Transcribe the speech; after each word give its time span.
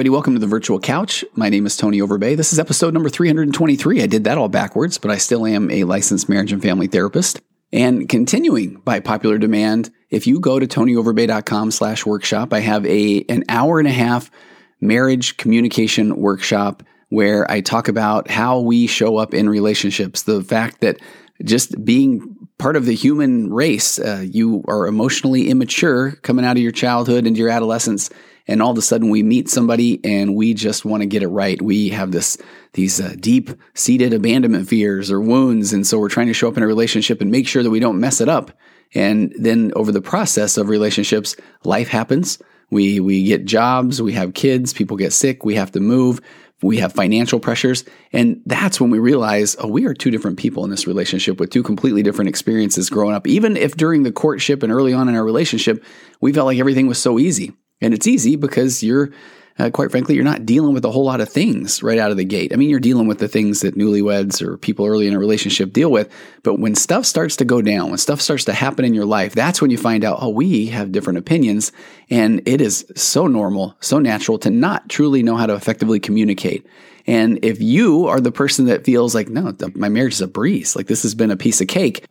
everybody. 0.00 0.14
Welcome 0.14 0.32
to 0.32 0.40
the 0.40 0.46
virtual 0.46 0.80
couch. 0.80 1.26
My 1.34 1.50
name 1.50 1.66
is 1.66 1.76
Tony 1.76 1.98
Overbay. 1.98 2.34
This 2.34 2.54
is 2.54 2.58
episode 2.58 2.94
number 2.94 3.10
323. 3.10 4.02
I 4.02 4.06
did 4.06 4.24
that 4.24 4.38
all 4.38 4.48
backwards, 4.48 4.96
but 4.96 5.10
I 5.10 5.18
still 5.18 5.44
am 5.44 5.70
a 5.70 5.84
licensed 5.84 6.26
marriage 6.26 6.52
and 6.52 6.62
family 6.62 6.86
therapist. 6.86 7.42
And 7.70 8.08
continuing 8.08 8.76
by 8.76 9.00
popular 9.00 9.36
demand, 9.36 9.90
if 10.08 10.26
you 10.26 10.40
go 10.40 10.58
to 10.58 10.66
tonyoverbay.com 10.66 11.70
slash 11.70 12.06
workshop, 12.06 12.54
I 12.54 12.60
have 12.60 12.86
a 12.86 13.26
an 13.28 13.44
hour 13.50 13.78
and 13.78 13.86
a 13.86 13.92
half 13.92 14.30
marriage 14.80 15.36
communication 15.36 16.16
workshop 16.16 16.82
where 17.10 17.50
I 17.50 17.60
talk 17.60 17.88
about 17.88 18.30
how 18.30 18.60
we 18.60 18.86
show 18.86 19.18
up 19.18 19.34
in 19.34 19.50
relationships. 19.50 20.22
The 20.22 20.42
fact 20.42 20.80
that 20.80 20.96
just 21.44 21.84
being 21.84 22.38
part 22.56 22.76
of 22.76 22.86
the 22.86 22.94
human 22.94 23.52
race, 23.52 23.98
uh, 23.98 24.24
you 24.26 24.64
are 24.66 24.86
emotionally 24.86 25.50
immature 25.50 26.12
coming 26.22 26.46
out 26.46 26.56
of 26.56 26.62
your 26.62 26.72
childhood 26.72 27.26
into 27.26 27.40
your 27.40 27.50
adolescence 27.50 28.08
and 28.50 28.60
all 28.60 28.72
of 28.72 28.76
a 28.78 28.82
sudden 28.82 29.10
we 29.10 29.22
meet 29.22 29.48
somebody 29.48 30.00
and 30.04 30.34
we 30.34 30.54
just 30.54 30.84
want 30.84 31.02
to 31.02 31.06
get 31.06 31.22
it 31.22 31.28
right. 31.28 31.62
We 31.62 31.90
have 31.90 32.10
this 32.10 32.36
these 32.72 33.00
uh, 33.00 33.14
deep 33.18 33.50
seated 33.74 34.12
abandonment 34.12 34.68
fears 34.68 35.10
or 35.10 35.20
wounds, 35.20 35.72
and 35.72 35.86
so 35.86 35.98
we're 35.98 36.08
trying 36.08 36.26
to 36.26 36.34
show 36.34 36.48
up 36.48 36.56
in 36.56 36.64
a 36.64 36.66
relationship 36.66 37.20
and 37.20 37.30
make 37.30 37.46
sure 37.46 37.62
that 37.62 37.70
we 37.70 37.80
don't 37.80 38.00
mess 38.00 38.20
it 38.20 38.28
up. 38.28 38.50
And 38.92 39.32
then 39.38 39.72
over 39.76 39.92
the 39.92 40.02
process 40.02 40.56
of 40.56 40.68
relationships, 40.68 41.36
life 41.62 41.88
happens. 41.88 42.42
We 42.70 42.98
we 42.98 43.22
get 43.22 43.44
jobs, 43.44 44.02
we 44.02 44.14
have 44.14 44.34
kids, 44.34 44.72
people 44.72 44.96
get 44.96 45.12
sick, 45.12 45.44
we 45.44 45.54
have 45.54 45.70
to 45.72 45.80
move, 45.80 46.20
we 46.60 46.78
have 46.78 46.92
financial 46.92 47.38
pressures, 47.38 47.84
and 48.12 48.42
that's 48.46 48.80
when 48.80 48.90
we 48.90 48.98
realize, 48.98 49.54
oh, 49.60 49.68
we 49.68 49.86
are 49.86 49.94
two 49.94 50.10
different 50.10 50.38
people 50.38 50.64
in 50.64 50.70
this 50.70 50.88
relationship 50.88 51.38
with 51.38 51.50
two 51.50 51.62
completely 51.62 52.02
different 52.02 52.28
experiences 52.28 52.90
growing 52.90 53.14
up. 53.14 53.28
Even 53.28 53.56
if 53.56 53.76
during 53.76 54.02
the 54.02 54.12
courtship 54.12 54.64
and 54.64 54.72
early 54.72 54.92
on 54.92 55.08
in 55.08 55.14
our 55.14 55.24
relationship, 55.24 55.84
we 56.20 56.32
felt 56.32 56.46
like 56.46 56.58
everything 56.58 56.88
was 56.88 57.00
so 57.00 57.16
easy. 57.16 57.52
And 57.80 57.94
it's 57.94 58.06
easy 58.06 58.36
because 58.36 58.82
you're, 58.82 59.10
uh, 59.58 59.70
quite 59.70 59.90
frankly, 59.90 60.14
you're 60.14 60.24
not 60.24 60.46
dealing 60.46 60.74
with 60.74 60.84
a 60.84 60.90
whole 60.90 61.04
lot 61.04 61.20
of 61.20 61.28
things 61.28 61.82
right 61.82 61.98
out 61.98 62.10
of 62.10 62.16
the 62.16 62.24
gate. 62.24 62.52
I 62.52 62.56
mean, 62.56 62.70
you're 62.70 62.80
dealing 62.80 63.06
with 63.06 63.18
the 63.18 63.28
things 63.28 63.60
that 63.60 63.76
newlyweds 63.76 64.40
or 64.40 64.56
people 64.56 64.86
early 64.86 65.06
in 65.06 65.14
a 65.14 65.18
relationship 65.18 65.72
deal 65.72 65.90
with. 65.90 66.10
But 66.42 66.58
when 66.58 66.74
stuff 66.74 67.04
starts 67.04 67.36
to 67.36 67.44
go 67.44 67.60
down, 67.60 67.90
when 67.90 67.98
stuff 67.98 68.20
starts 68.20 68.44
to 68.44 68.52
happen 68.52 68.84
in 68.84 68.94
your 68.94 69.04
life, 69.04 69.34
that's 69.34 69.60
when 69.60 69.70
you 69.70 69.78
find 69.78 70.04
out, 70.04 70.18
oh, 70.20 70.30
we 70.30 70.66
have 70.66 70.92
different 70.92 71.18
opinions. 71.18 71.72
And 72.08 72.46
it 72.46 72.60
is 72.60 72.90
so 72.96 73.26
normal, 73.26 73.76
so 73.80 73.98
natural 73.98 74.38
to 74.40 74.50
not 74.50 74.88
truly 74.88 75.22
know 75.22 75.36
how 75.36 75.46
to 75.46 75.54
effectively 75.54 76.00
communicate. 76.00 76.66
And 77.06 77.42
if 77.42 77.60
you 77.60 78.06
are 78.06 78.20
the 78.20 78.30
person 78.30 78.66
that 78.66 78.84
feels 78.84 79.14
like, 79.14 79.28
no, 79.28 79.56
my 79.74 79.88
marriage 79.88 80.12
is 80.12 80.20
a 80.20 80.28
breeze, 80.28 80.76
like 80.76 80.86
this 80.86 81.02
has 81.02 81.14
been 81.14 81.30
a 81.30 81.36
piece 81.36 81.60
of 81.60 81.66
cake, 81.66 82.06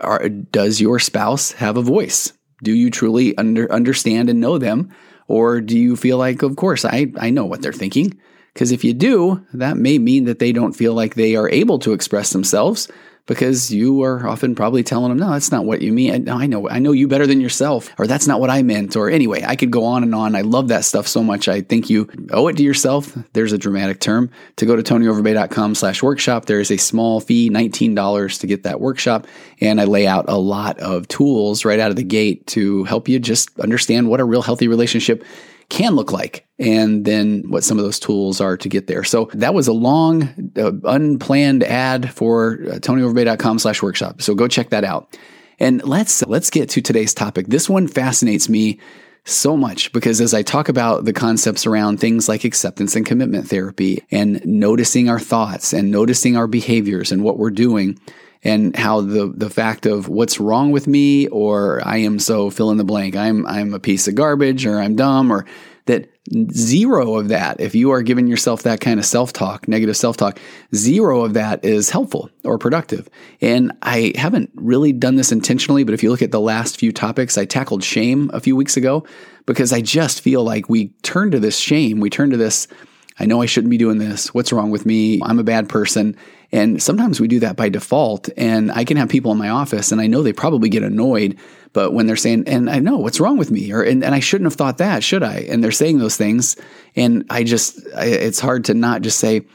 does 0.51 0.81
your 0.81 0.99
spouse 0.99 1.51
have 1.53 1.77
a 1.77 1.81
voice? 1.81 2.33
Do 2.63 2.73
you 2.73 2.89
truly 2.89 3.37
under, 3.37 3.71
understand 3.71 4.29
and 4.29 4.41
know 4.41 4.57
them? 4.57 4.91
Or 5.29 5.61
do 5.61 5.77
you 5.77 5.95
feel 5.95 6.17
like, 6.17 6.41
of 6.41 6.57
course, 6.57 6.83
I, 6.83 7.13
I 7.17 7.29
know 7.29 7.45
what 7.45 7.61
they're 7.61 7.71
thinking? 7.71 8.19
Because 8.53 8.71
if 8.71 8.83
you 8.83 8.93
do, 8.93 9.45
that 9.53 9.77
may 9.77 9.99
mean 9.99 10.25
that 10.25 10.39
they 10.39 10.51
don't 10.51 10.73
feel 10.73 10.93
like 10.93 11.13
they 11.13 11.35
are 11.35 11.49
able 11.49 11.79
to 11.79 11.93
express 11.93 12.31
themselves 12.31 12.89
because 13.29 13.71
you 13.71 14.01
are 14.01 14.27
often 14.27 14.55
probably 14.55 14.81
telling 14.81 15.09
them, 15.09 15.19
no, 15.19 15.29
that's 15.29 15.51
not 15.51 15.63
what 15.63 15.83
you 15.83 15.93
mean. 15.93 16.27
I 16.27 16.47
know, 16.47 16.67
I 16.67 16.79
know 16.79 16.93
you 16.93 17.07
better 17.07 17.27
than 17.27 17.39
yourself, 17.39 17.93
or 17.99 18.07
that's 18.07 18.25
not 18.25 18.39
what 18.39 18.49
I 18.49 18.63
meant. 18.63 18.95
Or 18.95 19.07
anyway, 19.07 19.43
I 19.45 19.55
could 19.55 19.69
go 19.69 19.85
on 19.85 20.01
and 20.01 20.15
on. 20.15 20.35
I 20.35 20.41
love 20.41 20.69
that 20.69 20.83
stuff 20.83 21.07
so 21.07 21.21
much. 21.21 21.47
I 21.47 21.61
think 21.61 21.91
you 21.91 22.09
owe 22.31 22.47
it 22.47 22.57
to 22.57 22.63
yourself. 22.63 23.15
There's 23.33 23.53
a 23.53 23.57
dramatic 23.59 23.99
term 23.99 24.31
to 24.55 24.65
go 24.65 24.75
to 24.75 24.81
tonyoverbay.com 24.81 25.75
slash 25.75 26.01
workshop. 26.01 26.45
There 26.45 26.59
is 26.59 26.71
a 26.71 26.77
small 26.77 27.21
fee, 27.21 27.51
$19 27.51 28.39
to 28.39 28.47
get 28.47 28.63
that 28.63 28.81
workshop. 28.81 29.27
And 29.61 29.79
I 29.79 29.83
lay 29.83 30.07
out 30.07 30.25
a 30.27 30.37
lot 30.37 30.79
of 30.79 31.07
tools 31.07 31.63
right 31.65 31.79
out 31.79 31.91
of 31.91 31.97
the 31.97 32.03
gate 32.03 32.47
to 32.47 32.83
help 32.85 33.07
you 33.07 33.19
just 33.19 33.59
understand 33.59 34.09
what 34.09 34.19
a 34.19 34.25
real 34.25 34.41
healthy 34.41 34.67
relationship 34.67 35.23
can 35.69 35.95
look 35.95 36.11
like 36.11 36.47
and 36.57 37.05
then 37.05 37.43
what 37.47 37.63
some 37.63 37.77
of 37.77 37.83
those 37.83 37.99
tools 37.99 38.41
are 38.41 38.57
to 38.57 38.67
get 38.67 38.87
there. 38.87 39.03
So 39.03 39.29
that 39.33 39.53
was 39.53 39.67
a 39.67 39.73
long, 39.73 40.51
uh, 40.57 40.71
unplanned 40.83 41.63
ad 41.63 42.11
for 42.13 42.59
uh, 42.63 42.75
tonyoverbay.com 42.79 43.59
slash 43.59 43.81
workshop. 43.81 44.21
So 44.21 44.35
go 44.35 44.47
check 44.47 44.69
that 44.69 44.83
out. 44.83 45.17
And 45.59 45.83
let's, 45.83 46.25
let's 46.25 46.49
get 46.49 46.69
to 46.69 46.81
today's 46.81 47.13
topic. 47.13 47.47
This 47.47 47.69
one 47.69 47.87
fascinates 47.87 48.49
me 48.49 48.79
so 49.25 49.55
much 49.55 49.91
because 49.93 50.21
as 50.21 50.33
I 50.33 50.41
talk 50.41 50.69
about 50.69 51.05
the 51.05 51.13
concepts 51.13 51.65
around 51.65 51.99
things 51.99 52.27
like 52.27 52.43
acceptance 52.43 52.95
and 52.95 53.05
commitment 53.05 53.47
therapy 53.47 54.03
and 54.11 54.43
noticing 54.45 55.09
our 55.09 55.19
thoughts 55.19 55.73
and 55.73 55.91
noticing 55.91 56.35
our 56.35 56.47
behaviors 56.47 57.11
and 57.11 57.23
what 57.23 57.37
we're 57.37 57.51
doing, 57.51 57.99
and 58.43 58.75
how 58.75 59.01
the 59.01 59.31
the 59.35 59.49
fact 59.49 59.85
of 59.85 60.07
what's 60.07 60.39
wrong 60.39 60.71
with 60.71 60.87
me 60.87 61.27
or 61.27 61.81
I 61.85 61.97
am 61.97 62.19
so 62.19 62.49
fill 62.49 62.71
in 62.71 62.77
the 62.77 62.83
blank 62.83 63.15
I'm 63.15 63.45
I'm 63.45 63.73
a 63.73 63.79
piece 63.79 64.07
of 64.07 64.15
garbage 64.15 64.65
or 64.65 64.79
I'm 64.79 64.95
dumb 64.95 65.31
or 65.31 65.45
that 65.85 66.09
zero 66.51 67.15
of 67.15 67.29
that 67.29 67.59
if 67.59 67.73
you 67.73 67.91
are 67.91 68.03
giving 68.03 68.27
yourself 68.27 68.63
that 68.63 68.79
kind 68.79 68.99
of 68.99 69.05
self-talk 69.05 69.67
negative 69.67 69.97
self-talk 69.97 70.39
zero 70.73 71.25
of 71.25 71.33
that 71.33 71.65
is 71.65 71.89
helpful 71.89 72.29
or 72.45 72.57
productive 72.57 73.09
and 73.41 73.71
I 73.81 74.13
haven't 74.15 74.51
really 74.55 74.93
done 74.93 75.15
this 75.15 75.31
intentionally 75.31 75.83
but 75.83 75.93
if 75.93 76.03
you 76.03 76.11
look 76.11 76.21
at 76.21 76.31
the 76.31 76.39
last 76.39 76.79
few 76.79 76.91
topics 76.91 77.37
I 77.37 77.45
tackled 77.45 77.83
shame 77.83 78.29
a 78.33 78.39
few 78.39 78.55
weeks 78.55 78.77
ago 78.77 79.03
because 79.47 79.73
I 79.73 79.81
just 79.81 80.21
feel 80.21 80.43
like 80.43 80.69
we 80.69 80.89
turn 81.01 81.31
to 81.31 81.39
this 81.39 81.57
shame 81.57 81.99
we 81.99 82.09
turn 82.09 82.29
to 82.29 82.37
this 82.37 82.67
I 83.19 83.25
know 83.25 83.41
I 83.41 83.47
shouldn't 83.47 83.69
be 83.69 83.77
doing 83.77 83.97
this. 83.97 84.33
What's 84.33 84.53
wrong 84.53 84.71
with 84.71 84.85
me? 84.85 85.19
I'm 85.23 85.39
a 85.39 85.43
bad 85.43 85.67
person. 85.67 86.15
And 86.51 86.81
sometimes 86.81 87.19
we 87.19 87.27
do 87.27 87.39
that 87.41 87.55
by 87.55 87.69
default. 87.69 88.29
And 88.35 88.71
I 88.71 88.83
can 88.83 88.97
have 88.97 89.09
people 89.09 89.31
in 89.31 89.37
my 89.37 89.49
office 89.49 89.91
and 89.91 90.01
I 90.01 90.07
know 90.07 90.23
they 90.23 90.33
probably 90.33 90.69
get 90.69 90.83
annoyed, 90.83 91.37
but 91.73 91.93
when 91.93 92.07
they're 92.07 92.15
saying, 92.15 92.45
and 92.47 92.69
I 92.69 92.79
know 92.79 92.97
what's 92.97 93.19
wrong 93.19 93.37
with 93.37 93.51
me, 93.51 93.71
or, 93.71 93.83
and, 93.83 94.03
and 94.03 94.15
I 94.15 94.19
shouldn't 94.19 94.47
have 94.47 94.55
thought 94.55 94.79
that, 94.79 95.03
should 95.03 95.21
I? 95.21 95.45
And 95.49 95.63
they're 95.63 95.71
saying 95.71 95.99
those 95.99 96.17
things. 96.17 96.55
And 96.95 97.25
I 97.29 97.43
just, 97.43 97.79
I, 97.95 98.05
it's 98.05 98.39
hard 98.39 98.65
to 98.65 98.73
not 98.73 99.01
just 99.01 99.19
say, 99.19 99.45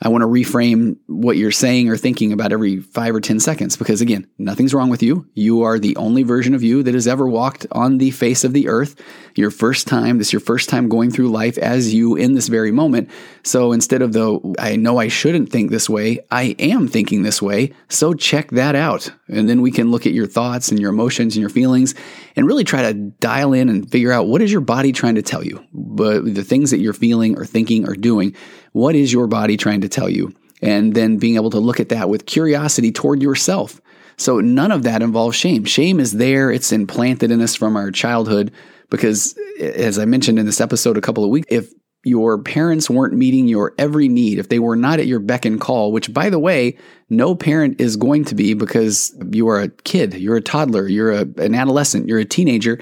I 0.00 0.08
want 0.08 0.22
to 0.22 0.28
reframe 0.28 0.96
what 1.06 1.36
you're 1.36 1.50
saying 1.50 1.88
or 1.88 1.96
thinking 1.96 2.32
about 2.32 2.52
every 2.52 2.78
five 2.78 3.16
or 3.16 3.20
10 3.20 3.40
seconds 3.40 3.76
because, 3.76 4.00
again, 4.00 4.28
nothing's 4.38 4.72
wrong 4.72 4.90
with 4.90 5.02
you. 5.02 5.26
You 5.34 5.62
are 5.62 5.78
the 5.78 5.96
only 5.96 6.22
version 6.22 6.54
of 6.54 6.62
you 6.62 6.84
that 6.84 6.94
has 6.94 7.08
ever 7.08 7.26
walked 7.26 7.66
on 7.72 7.98
the 7.98 8.12
face 8.12 8.44
of 8.44 8.52
the 8.52 8.68
earth. 8.68 8.94
Your 9.34 9.50
first 9.50 9.88
time, 9.88 10.18
this 10.18 10.28
is 10.28 10.32
your 10.32 10.40
first 10.40 10.68
time 10.68 10.88
going 10.88 11.10
through 11.10 11.30
life 11.30 11.58
as 11.58 11.92
you 11.92 12.14
in 12.14 12.34
this 12.34 12.46
very 12.46 12.70
moment. 12.70 13.10
So 13.42 13.72
instead 13.72 14.02
of 14.02 14.12
the, 14.12 14.54
I 14.58 14.76
know 14.76 14.98
I 14.98 15.08
shouldn't 15.08 15.50
think 15.50 15.70
this 15.70 15.90
way, 15.90 16.20
I 16.30 16.54
am 16.60 16.86
thinking 16.86 17.24
this 17.24 17.42
way. 17.42 17.72
So 17.88 18.14
check 18.14 18.52
that 18.52 18.76
out. 18.76 19.10
And 19.26 19.48
then 19.48 19.62
we 19.62 19.72
can 19.72 19.90
look 19.90 20.06
at 20.06 20.12
your 20.12 20.26
thoughts 20.26 20.70
and 20.70 20.80
your 20.80 20.90
emotions 20.90 21.34
and 21.34 21.40
your 21.40 21.50
feelings 21.50 21.96
and 22.36 22.46
really 22.46 22.64
try 22.64 22.82
to 22.82 22.94
dial 22.94 23.52
in 23.52 23.68
and 23.68 23.90
figure 23.90 24.12
out 24.12 24.28
what 24.28 24.42
is 24.42 24.52
your 24.52 24.60
body 24.60 24.92
trying 24.92 25.16
to 25.16 25.22
tell 25.22 25.44
you. 25.44 25.64
But 25.98 26.34
the 26.34 26.44
things 26.44 26.70
that 26.70 26.78
you're 26.78 26.94
feeling 26.94 27.36
or 27.36 27.44
thinking 27.44 27.86
or 27.86 27.94
doing 27.94 28.34
what 28.72 28.94
is 28.94 29.12
your 29.12 29.26
body 29.26 29.56
trying 29.56 29.82
to 29.82 29.88
tell 29.88 30.08
you? 30.08 30.32
And 30.62 30.94
then 30.94 31.18
being 31.18 31.36
able 31.36 31.50
to 31.50 31.60
look 31.60 31.80
at 31.80 31.90
that 31.90 32.08
with 32.08 32.26
curiosity 32.26 32.90
toward 32.90 33.22
yourself. 33.22 33.80
So 34.16 34.40
none 34.40 34.72
of 34.72 34.82
that 34.82 35.02
involves 35.02 35.36
shame. 35.36 35.64
Shame 35.64 36.00
is 36.00 36.12
there, 36.12 36.50
it's 36.50 36.72
implanted 36.72 37.30
in 37.30 37.40
us 37.40 37.54
from 37.54 37.76
our 37.76 37.90
childhood 37.90 38.52
because, 38.90 39.38
as 39.60 39.98
I 39.98 40.06
mentioned 40.06 40.38
in 40.38 40.46
this 40.46 40.60
episode 40.60 40.96
a 40.96 41.00
couple 41.00 41.22
of 41.22 41.30
weeks, 41.30 41.46
if 41.50 41.72
your 42.04 42.38
parents 42.38 42.88
weren't 42.88 43.14
meeting 43.14 43.48
your 43.48 43.74
every 43.78 44.08
need, 44.08 44.38
if 44.38 44.48
they 44.48 44.58
were 44.58 44.76
not 44.76 44.98
at 44.98 45.06
your 45.06 45.20
beck 45.20 45.44
and 45.44 45.60
call, 45.60 45.92
which 45.92 46.12
by 46.12 46.30
the 46.30 46.38
way, 46.38 46.76
no 47.10 47.34
parent 47.34 47.80
is 47.80 47.96
going 47.96 48.24
to 48.24 48.34
be 48.34 48.54
because 48.54 49.16
you 49.30 49.48
are 49.48 49.60
a 49.60 49.68
kid, 49.68 50.14
you're 50.14 50.36
a 50.36 50.40
toddler, 50.40 50.86
you're 50.88 51.12
a, 51.12 51.26
an 51.38 51.54
adolescent, 51.54 52.08
you're 52.08 52.18
a 52.18 52.24
teenager, 52.24 52.80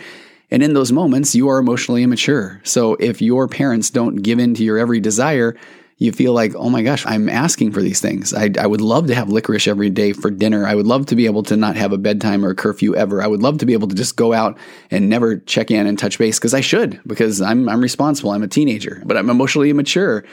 and 0.50 0.62
in 0.62 0.74
those 0.74 0.92
moments, 0.92 1.34
you 1.34 1.48
are 1.48 1.58
emotionally 1.58 2.02
immature. 2.02 2.60
So 2.64 2.94
if 2.94 3.20
your 3.20 3.48
parents 3.48 3.90
don't 3.90 4.16
give 4.16 4.38
in 4.38 4.54
to 4.54 4.62
your 4.62 4.78
every 4.78 5.00
desire, 5.00 5.56
you 5.98 6.12
feel 6.12 6.32
like, 6.32 6.54
oh 6.54 6.68
my 6.68 6.82
gosh, 6.82 7.06
I'm 7.06 7.28
asking 7.28 7.72
for 7.72 7.80
these 7.80 8.00
things. 8.00 8.34
I, 8.34 8.50
I, 8.58 8.66
would 8.66 8.82
love 8.82 9.06
to 9.06 9.14
have 9.14 9.30
licorice 9.30 9.66
every 9.66 9.88
day 9.88 10.12
for 10.12 10.30
dinner. 10.30 10.66
I 10.66 10.74
would 10.74 10.86
love 10.86 11.06
to 11.06 11.16
be 11.16 11.24
able 11.24 11.42
to 11.44 11.56
not 11.56 11.76
have 11.76 11.92
a 11.92 11.98
bedtime 11.98 12.44
or 12.44 12.50
a 12.50 12.54
curfew 12.54 12.94
ever. 12.94 13.22
I 13.22 13.26
would 13.26 13.42
love 13.42 13.58
to 13.58 13.66
be 13.66 13.72
able 13.72 13.88
to 13.88 13.94
just 13.94 14.14
go 14.14 14.34
out 14.34 14.58
and 14.90 15.08
never 15.08 15.38
check 15.38 15.70
in 15.70 15.86
and 15.86 15.98
touch 15.98 16.18
base 16.18 16.38
because 16.38 16.52
I 16.52 16.60
should, 16.60 17.00
because 17.06 17.40
I'm, 17.40 17.66
I'm 17.68 17.80
responsible. 17.80 18.32
I'm 18.32 18.42
a 18.42 18.48
teenager, 18.48 19.02
but 19.06 19.16
I'm 19.16 19.30
emotionally 19.30 19.70
immature. 19.70 20.24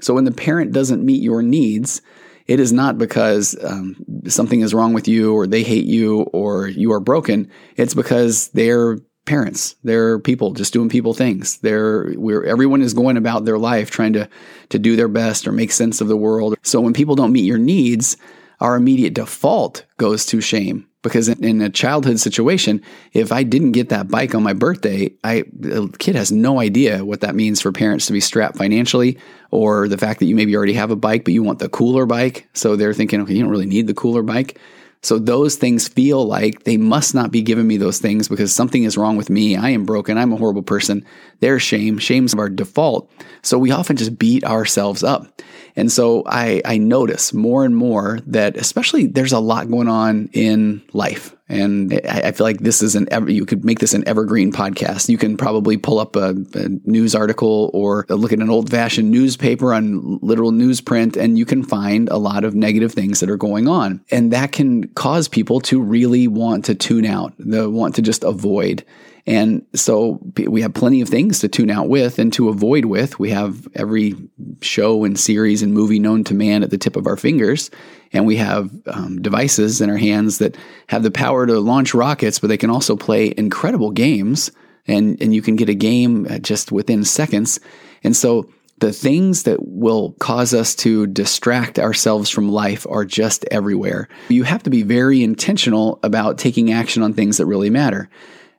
So 0.00 0.14
when 0.14 0.24
the 0.24 0.32
parent 0.32 0.72
doesn't 0.72 1.04
meet 1.04 1.22
your 1.22 1.42
needs, 1.42 2.00
it 2.46 2.58
is 2.58 2.72
not 2.72 2.96
because 2.96 3.54
um, 3.62 3.96
something 4.26 4.60
is 4.62 4.72
wrong 4.72 4.94
with 4.94 5.06
you 5.06 5.34
or 5.34 5.46
they 5.46 5.62
hate 5.62 5.84
you 5.84 6.22
or 6.32 6.66
you 6.66 6.92
are 6.92 7.00
broken. 7.00 7.50
It's 7.76 7.94
because 7.94 8.48
they're 8.48 8.96
parents. 9.30 9.76
They're 9.84 10.18
people 10.18 10.54
just 10.54 10.72
doing 10.72 10.88
people 10.88 11.14
things. 11.14 11.58
They're 11.58 12.10
where 12.14 12.44
everyone 12.44 12.82
is 12.82 12.94
going 12.94 13.16
about 13.16 13.44
their 13.44 13.58
life 13.58 13.88
trying 13.88 14.12
to 14.14 14.28
to 14.70 14.78
do 14.78 14.96
their 14.96 15.06
best 15.06 15.46
or 15.46 15.52
make 15.52 15.70
sense 15.70 16.00
of 16.00 16.08
the 16.08 16.16
world. 16.16 16.56
So 16.62 16.80
when 16.80 16.94
people 16.94 17.14
don't 17.14 17.32
meet 17.32 17.44
your 17.44 17.56
needs, 17.56 18.16
our 18.58 18.74
immediate 18.74 19.14
default 19.14 19.84
goes 19.98 20.26
to 20.26 20.40
shame. 20.40 20.88
Because 21.02 21.28
in, 21.28 21.44
in 21.44 21.62
a 21.62 21.70
childhood 21.70 22.18
situation, 22.18 22.82
if 23.12 23.30
I 23.30 23.44
didn't 23.44 23.72
get 23.72 23.88
that 23.88 24.08
bike 24.08 24.34
on 24.34 24.42
my 24.42 24.52
birthday, 24.52 25.12
I 25.22 25.44
the 25.52 25.88
kid 26.00 26.16
has 26.16 26.32
no 26.32 26.58
idea 26.58 27.04
what 27.04 27.20
that 27.20 27.36
means 27.36 27.60
for 27.60 27.70
parents 27.70 28.06
to 28.06 28.12
be 28.12 28.20
strapped 28.20 28.58
financially, 28.58 29.16
or 29.52 29.86
the 29.86 29.96
fact 29.96 30.18
that 30.18 30.26
you 30.26 30.34
maybe 30.34 30.56
already 30.56 30.74
have 30.74 30.90
a 30.90 30.96
bike 30.96 31.22
but 31.24 31.34
you 31.34 31.44
want 31.44 31.60
the 31.60 31.68
cooler 31.68 32.04
bike. 32.04 32.48
So 32.52 32.74
they're 32.74 32.94
thinking, 32.94 33.20
okay, 33.20 33.34
you 33.34 33.42
don't 33.42 33.50
really 33.52 33.74
need 33.76 33.86
the 33.86 33.94
cooler 33.94 34.22
bike 34.22 34.58
So 35.02 35.18
those 35.18 35.56
things 35.56 35.88
feel 35.88 36.24
like 36.26 36.64
they 36.64 36.76
must 36.76 37.14
not 37.14 37.30
be 37.30 37.40
giving 37.40 37.66
me 37.66 37.78
those 37.78 37.98
things 37.98 38.28
because 38.28 38.54
something 38.54 38.84
is 38.84 38.98
wrong 38.98 39.16
with 39.16 39.30
me. 39.30 39.56
I 39.56 39.70
am 39.70 39.86
broken. 39.86 40.18
I'm 40.18 40.32
a 40.32 40.36
horrible 40.36 40.62
person. 40.62 41.06
There's 41.40 41.62
shame. 41.62 41.98
Shame's 41.98 42.34
our 42.34 42.50
default. 42.50 43.10
So 43.42 43.58
we 43.58 43.70
often 43.70 43.96
just 43.96 44.18
beat 44.18 44.44
ourselves 44.44 45.02
up. 45.02 45.40
And 45.74 45.90
so 45.90 46.22
I, 46.26 46.60
I 46.64 46.76
notice 46.76 47.32
more 47.32 47.64
and 47.64 47.74
more 47.74 48.18
that, 48.26 48.56
especially, 48.56 49.06
there's 49.06 49.32
a 49.32 49.38
lot 49.38 49.70
going 49.70 49.88
on 49.88 50.28
in 50.32 50.82
life. 50.92 51.34
And 51.50 52.00
I, 52.08 52.30
feel 52.30 52.46
like 52.46 52.60
this 52.60 52.80
is 52.80 52.94
an 52.94 53.08
ever, 53.10 53.28
you 53.28 53.44
could 53.44 53.64
make 53.64 53.80
this 53.80 53.92
an 53.92 54.06
evergreen 54.06 54.52
podcast. 54.52 55.08
You 55.08 55.18
can 55.18 55.36
probably 55.36 55.76
pull 55.76 55.98
up 55.98 56.14
a, 56.14 56.36
a 56.54 56.68
news 56.84 57.12
article 57.16 57.72
or 57.74 58.06
look 58.08 58.32
at 58.32 58.38
an 58.38 58.50
old 58.50 58.70
fashioned 58.70 59.10
newspaper 59.10 59.74
on 59.74 60.20
literal 60.22 60.52
newsprint, 60.52 61.16
and 61.16 61.36
you 61.36 61.44
can 61.44 61.64
find 61.64 62.08
a 62.08 62.18
lot 62.18 62.44
of 62.44 62.54
negative 62.54 62.92
things 62.92 63.18
that 63.18 63.28
are 63.28 63.36
going 63.36 63.66
on. 63.66 64.00
And 64.12 64.32
that 64.32 64.52
can 64.52 64.86
cause 64.90 65.26
people 65.26 65.60
to 65.62 65.82
really 65.82 66.28
want 66.28 66.66
to 66.66 66.76
tune 66.76 67.04
out, 67.04 67.34
the 67.36 67.68
want 67.68 67.96
to 67.96 68.02
just 68.02 68.22
avoid. 68.22 68.84
And 69.26 69.66
so 69.74 70.20
we 70.46 70.62
have 70.62 70.74
plenty 70.74 71.00
of 71.00 71.08
things 71.08 71.40
to 71.40 71.48
tune 71.48 71.70
out 71.70 71.88
with 71.88 72.18
and 72.18 72.32
to 72.32 72.48
avoid 72.48 72.86
with. 72.86 73.18
We 73.18 73.30
have 73.30 73.68
every 73.74 74.14
show 74.60 75.04
and 75.04 75.18
series 75.18 75.62
and 75.62 75.74
movie 75.74 75.98
known 75.98 76.24
to 76.24 76.34
man 76.34 76.62
at 76.62 76.70
the 76.70 76.78
tip 76.78 76.96
of 76.96 77.06
our 77.06 77.16
fingers. 77.16 77.70
And 78.12 78.26
we 78.26 78.36
have 78.36 78.70
um, 78.86 79.22
devices 79.22 79.80
in 79.80 79.90
our 79.90 79.96
hands 79.96 80.38
that 80.38 80.56
have 80.88 81.02
the 81.02 81.10
power 81.10 81.39
to 81.46 81.60
launch 81.60 81.94
rockets, 81.94 82.38
but 82.38 82.48
they 82.48 82.56
can 82.56 82.70
also 82.70 82.96
play 82.96 83.34
incredible 83.36 83.90
games. 83.90 84.50
And, 84.86 85.20
and 85.22 85.34
you 85.34 85.42
can 85.42 85.56
get 85.56 85.68
a 85.68 85.74
game 85.74 86.26
just 86.40 86.72
within 86.72 87.04
seconds. 87.04 87.60
And 88.02 88.16
so 88.16 88.50
the 88.80 88.92
things 88.92 89.42
that 89.42 89.58
will 89.60 90.12
cause 90.18 90.54
us 90.54 90.74
to 90.76 91.06
distract 91.06 91.78
ourselves 91.78 92.30
from 92.30 92.50
life 92.50 92.86
are 92.88 93.04
just 93.04 93.44
everywhere. 93.50 94.08
You 94.30 94.42
have 94.44 94.62
to 94.64 94.70
be 94.70 94.82
very 94.82 95.22
intentional 95.22 96.00
about 96.02 96.38
taking 96.38 96.72
action 96.72 97.02
on 97.02 97.12
things 97.12 97.36
that 97.36 97.46
really 97.46 97.70
matter. 97.70 98.08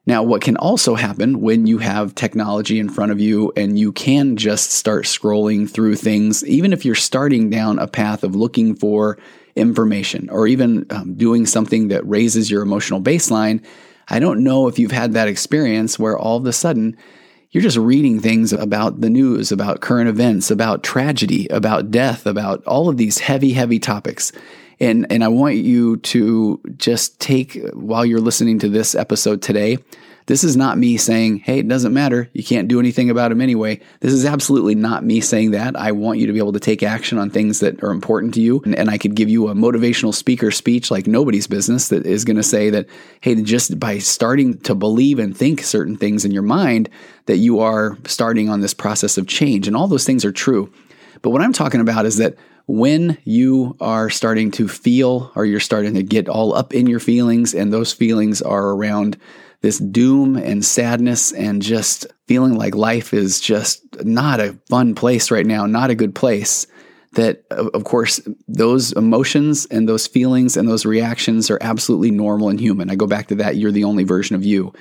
Now, 0.05 0.23
what 0.23 0.41
can 0.41 0.57
also 0.57 0.95
happen 0.95 1.41
when 1.41 1.67
you 1.67 1.77
have 1.79 2.15
technology 2.15 2.79
in 2.79 2.89
front 2.89 3.11
of 3.11 3.19
you 3.19 3.51
and 3.55 3.77
you 3.77 3.91
can 3.91 4.35
just 4.35 4.71
start 4.71 5.05
scrolling 5.05 5.69
through 5.69 5.95
things, 5.95 6.45
even 6.45 6.73
if 6.73 6.85
you're 6.85 6.95
starting 6.95 7.49
down 7.49 7.77
a 7.77 7.87
path 7.87 8.23
of 8.23 8.35
looking 8.35 8.75
for 8.75 9.17
information 9.55 10.29
or 10.29 10.47
even 10.47 10.85
um, 10.89 11.15
doing 11.15 11.45
something 11.45 11.89
that 11.89 12.07
raises 12.07 12.49
your 12.49 12.61
emotional 12.61 13.01
baseline, 13.01 13.63
I 14.07 14.19
don't 14.19 14.43
know 14.43 14.67
if 14.67 14.79
you've 14.79 14.91
had 14.91 15.13
that 15.13 15.27
experience 15.27 15.97
where 15.97 16.17
all 16.17 16.37
of 16.37 16.45
a 16.45 16.53
sudden 16.53 16.97
you're 17.51 17.63
just 17.63 17.77
reading 17.77 18.19
things 18.19 18.53
about 18.53 19.01
the 19.01 19.09
news, 19.09 19.51
about 19.51 19.81
current 19.81 20.09
events, 20.09 20.51
about 20.51 20.83
tragedy, 20.83 21.47
about 21.49 21.91
death, 21.91 22.25
about 22.25 22.65
all 22.65 22.87
of 22.87 22.97
these 22.97 23.19
heavy, 23.19 23.51
heavy 23.51 23.79
topics. 23.79 24.31
And, 24.79 25.05
and 25.11 25.23
I 25.23 25.27
want 25.27 25.55
you 25.55 25.97
to 25.97 26.61
just 26.77 27.19
take, 27.19 27.59
while 27.73 28.05
you're 28.05 28.21
listening 28.21 28.57
to 28.59 28.69
this 28.69 28.95
episode 28.95 29.41
today, 29.41 29.77
this 30.25 30.43
is 30.43 30.55
not 30.55 30.77
me 30.77 30.97
saying, 30.97 31.39
hey, 31.39 31.59
it 31.59 31.67
doesn't 31.67 31.93
matter. 31.93 32.29
You 32.33 32.43
can't 32.43 32.67
do 32.67 32.79
anything 32.79 33.09
about 33.09 33.31
him 33.31 33.41
anyway. 33.41 33.79
This 33.99 34.13
is 34.13 34.25
absolutely 34.25 34.75
not 34.75 35.03
me 35.03 35.21
saying 35.21 35.51
that. 35.51 35.75
I 35.75 35.91
want 35.91 36.19
you 36.19 36.27
to 36.27 36.33
be 36.33 36.39
able 36.39 36.53
to 36.53 36.59
take 36.59 36.83
action 36.83 37.17
on 37.17 37.29
things 37.29 37.59
that 37.59 37.83
are 37.83 37.91
important 37.91 38.33
to 38.35 38.41
you. 38.41 38.61
And, 38.63 38.75
and 38.75 38.89
I 38.89 38.97
could 38.97 39.15
give 39.15 39.29
you 39.29 39.47
a 39.47 39.53
motivational 39.53 40.13
speaker 40.13 40.51
speech 40.51 40.91
like 40.91 41.07
nobody's 41.07 41.47
business 41.47 41.89
that 41.89 42.05
is 42.05 42.25
going 42.25 42.37
to 42.37 42.43
say 42.43 42.69
that, 42.69 42.87
hey, 43.21 43.41
just 43.41 43.79
by 43.79 43.97
starting 43.97 44.57
to 44.59 44.75
believe 44.75 45.19
and 45.19 45.35
think 45.35 45.61
certain 45.61 45.97
things 45.97 46.25
in 46.25 46.31
your 46.31 46.43
mind, 46.43 46.89
that 47.25 47.37
you 47.37 47.59
are 47.59 47.97
starting 48.05 48.49
on 48.49 48.61
this 48.61 48.73
process 48.73 49.17
of 49.17 49.27
change. 49.27 49.67
And 49.67 49.75
all 49.75 49.87
those 49.87 50.05
things 50.05 50.25
are 50.25 50.31
true. 50.31 50.71
But 51.21 51.31
what 51.31 51.41
I'm 51.41 51.53
talking 51.53 51.81
about 51.81 52.05
is 52.05 52.17
that 52.17 52.35
when 52.67 53.17
you 53.23 53.75
are 53.81 54.09
starting 54.09 54.51
to 54.51 54.67
feel 54.67 55.31
or 55.35 55.45
you're 55.45 55.59
starting 55.59 55.93
to 55.95 56.03
get 56.03 56.29
all 56.29 56.53
up 56.53 56.73
in 56.73 56.87
your 56.87 56.99
feelings, 56.99 57.53
and 57.53 57.73
those 57.73 57.91
feelings 57.91 58.41
are 58.41 58.69
around 58.69 59.17
this 59.61 59.77
doom 59.77 60.35
and 60.35 60.65
sadness 60.65 61.31
and 61.31 61.61
just 61.61 62.07
feeling 62.27 62.55
like 62.57 62.75
life 62.75 63.13
is 63.13 63.39
just 63.39 63.83
not 64.03 64.39
a 64.39 64.57
fun 64.69 64.95
place 64.95 65.31
right 65.31 65.45
now, 65.45 65.65
not 65.65 65.89
a 65.89 65.95
good 65.95 66.15
place. 66.15 66.67
That, 67.13 67.43
of 67.51 67.83
course, 67.83 68.21
those 68.47 68.93
emotions 68.93 69.65
and 69.65 69.87
those 69.87 70.07
feelings 70.07 70.55
and 70.55 70.67
those 70.67 70.85
reactions 70.85 71.51
are 71.51 71.57
absolutely 71.59 72.09
normal 72.09 72.47
and 72.47 72.57
human. 72.57 72.89
I 72.89 72.95
go 72.95 73.05
back 73.05 73.27
to 73.27 73.35
that 73.35 73.57
you're 73.57 73.73
the 73.73 73.83
only 73.83 74.05
version 74.05 74.35
of 74.35 74.45
you. 74.45 74.71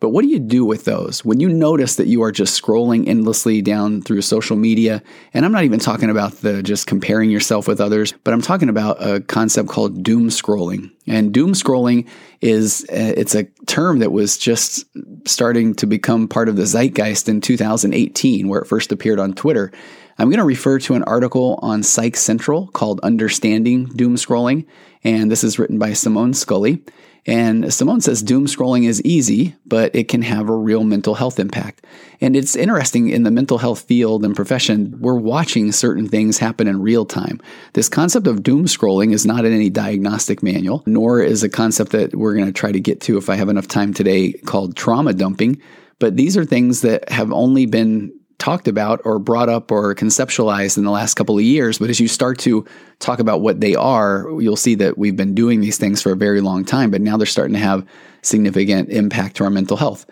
But 0.00 0.10
what 0.10 0.22
do 0.22 0.28
you 0.28 0.38
do 0.38 0.64
with 0.64 0.84
those 0.84 1.24
when 1.24 1.40
you 1.40 1.48
notice 1.48 1.96
that 1.96 2.06
you 2.06 2.22
are 2.22 2.30
just 2.30 2.60
scrolling 2.60 3.08
endlessly 3.08 3.60
down 3.62 4.02
through 4.02 4.22
social 4.22 4.56
media? 4.56 5.02
And 5.34 5.44
I'm 5.44 5.52
not 5.52 5.64
even 5.64 5.80
talking 5.80 6.08
about 6.08 6.34
the 6.34 6.62
just 6.62 6.86
comparing 6.86 7.30
yourself 7.30 7.66
with 7.66 7.80
others, 7.80 8.14
but 8.22 8.32
I'm 8.32 8.42
talking 8.42 8.68
about 8.68 9.04
a 9.04 9.20
concept 9.20 9.68
called 9.68 10.02
doom 10.02 10.28
scrolling. 10.28 10.92
And 11.06 11.32
doom 11.32 11.52
scrolling 11.52 12.06
is 12.40 12.86
uh, 12.92 13.12
it's 13.16 13.34
a 13.34 13.44
term 13.66 13.98
that 13.98 14.12
was 14.12 14.38
just 14.38 14.84
starting 15.26 15.74
to 15.74 15.86
become 15.86 16.28
part 16.28 16.48
of 16.48 16.56
the 16.56 16.66
zeitgeist 16.66 17.28
in 17.28 17.40
2018 17.40 18.48
where 18.48 18.60
it 18.60 18.68
first 18.68 18.92
appeared 18.92 19.18
on 19.18 19.32
Twitter. 19.32 19.72
I'm 20.20 20.28
going 20.28 20.38
to 20.38 20.44
refer 20.44 20.80
to 20.80 20.94
an 20.94 21.04
article 21.04 21.58
on 21.62 21.84
Psych 21.84 22.16
Central 22.16 22.68
called 22.68 22.98
Understanding 23.00 23.86
Doom 23.86 24.16
Scrolling, 24.16 24.66
and 25.04 25.30
this 25.30 25.44
is 25.44 25.60
written 25.60 25.78
by 25.78 25.92
Simone 25.92 26.34
Scully. 26.34 26.82
And 27.28 27.70
Simone 27.70 28.00
says 28.00 28.22
doom 28.22 28.46
scrolling 28.46 28.88
is 28.88 29.02
easy, 29.02 29.54
but 29.66 29.94
it 29.94 30.08
can 30.08 30.22
have 30.22 30.48
a 30.48 30.56
real 30.56 30.82
mental 30.82 31.14
health 31.14 31.38
impact. 31.38 31.84
And 32.22 32.34
it's 32.34 32.56
interesting 32.56 33.10
in 33.10 33.24
the 33.24 33.30
mental 33.30 33.58
health 33.58 33.82
field 33.82 34.24
and 34.24 34.34
profession, 34.34 34.96
we're 34.98 35.14
watching 35.14 35.70
certain 35.70 36.08
things 36.08 36.38
happen 36.38 36.66
in 36.66 36.80
real 36.80 37.04
time. 37.04 37.38
This 37.74 37.90
concept 37.90 38.26
of 38.26 38.42
doom 38.42 38.64
scrolling 38.64 39.12
is 39.12 39.26
not 39.26 39.44
in 39.44 39.52
any 39.52 39.68
diagnostic 39.68 40.42
manual, 40.42 40.82
nor 40.86 41.20
is 41.20 41.42
a 41.42 41.50
concept 41.50 41.92
that 41.92 42.14
we're 42.14 42.32
going 42.32 42.46
to 42.46 42.52
try 42.52 42.72
to 42.72 42.80
get 42.80 43.02
to 43.02 43.18
if 43.18 43.28
I 43.28 43.36
have 43.36 43.50
enough 43.50 43.68
time 43.68 43.92
today 43.92 44.32
called 44.32 44.74
trauma 44.74 45.12
dumping. 45.12 45.60
But 45.98 46.16
these 46.16 46.34
are 46.38 46.46
things 46.46 46.80
that 46.80 47.10
have 47.10 47.30
only 47.30 47.66
been 47.66 48.10
talked 48.38 48.68
about 48.68 49.00
or 49.04 49.18
brought 49.18 49.48
up 49.48 49.70
or 49.72 49.94
conceptualized 49.94 50.78
in 50.78 50.84
the 50.84 50.90
last 50.90 51.14
couple 51.14 51.36
of 51.36 51.44
years. 51.44 51.78
But 51.78 51.90
as 51.90 51.98
you 51.98 52.08
start 52.08 52.38
to 52.40 52.64
talk 53.00 53.18
about 53.18 53.40
what 53.40 53.60
they 53.60 53.74
are, 53.74 54.28
you'll 54.40 54.56
see 54.56 54.76
that 54.76 54.96
we've 54.96 55.16
been 55.16 55.34
doing 55.34 55.60
these 55.60 55.76
things 55.76 56.00
for 56.00 56.12
a 56.12 56.16
very 56.16 56.40
long 56.40 56.64
time, 56.64 56.90
but 56.90 57.00
now 57.00 57.16
they're 57.16 57.26
starting 57.26 57.54
to 57.54 57.60
have 57.60 57.86
significant 58.22 58.90
impact 58.90 59.36
to 59.36 59.44
our 59.44 59.50
mental 59.50 59.76
health. 59.76 60.06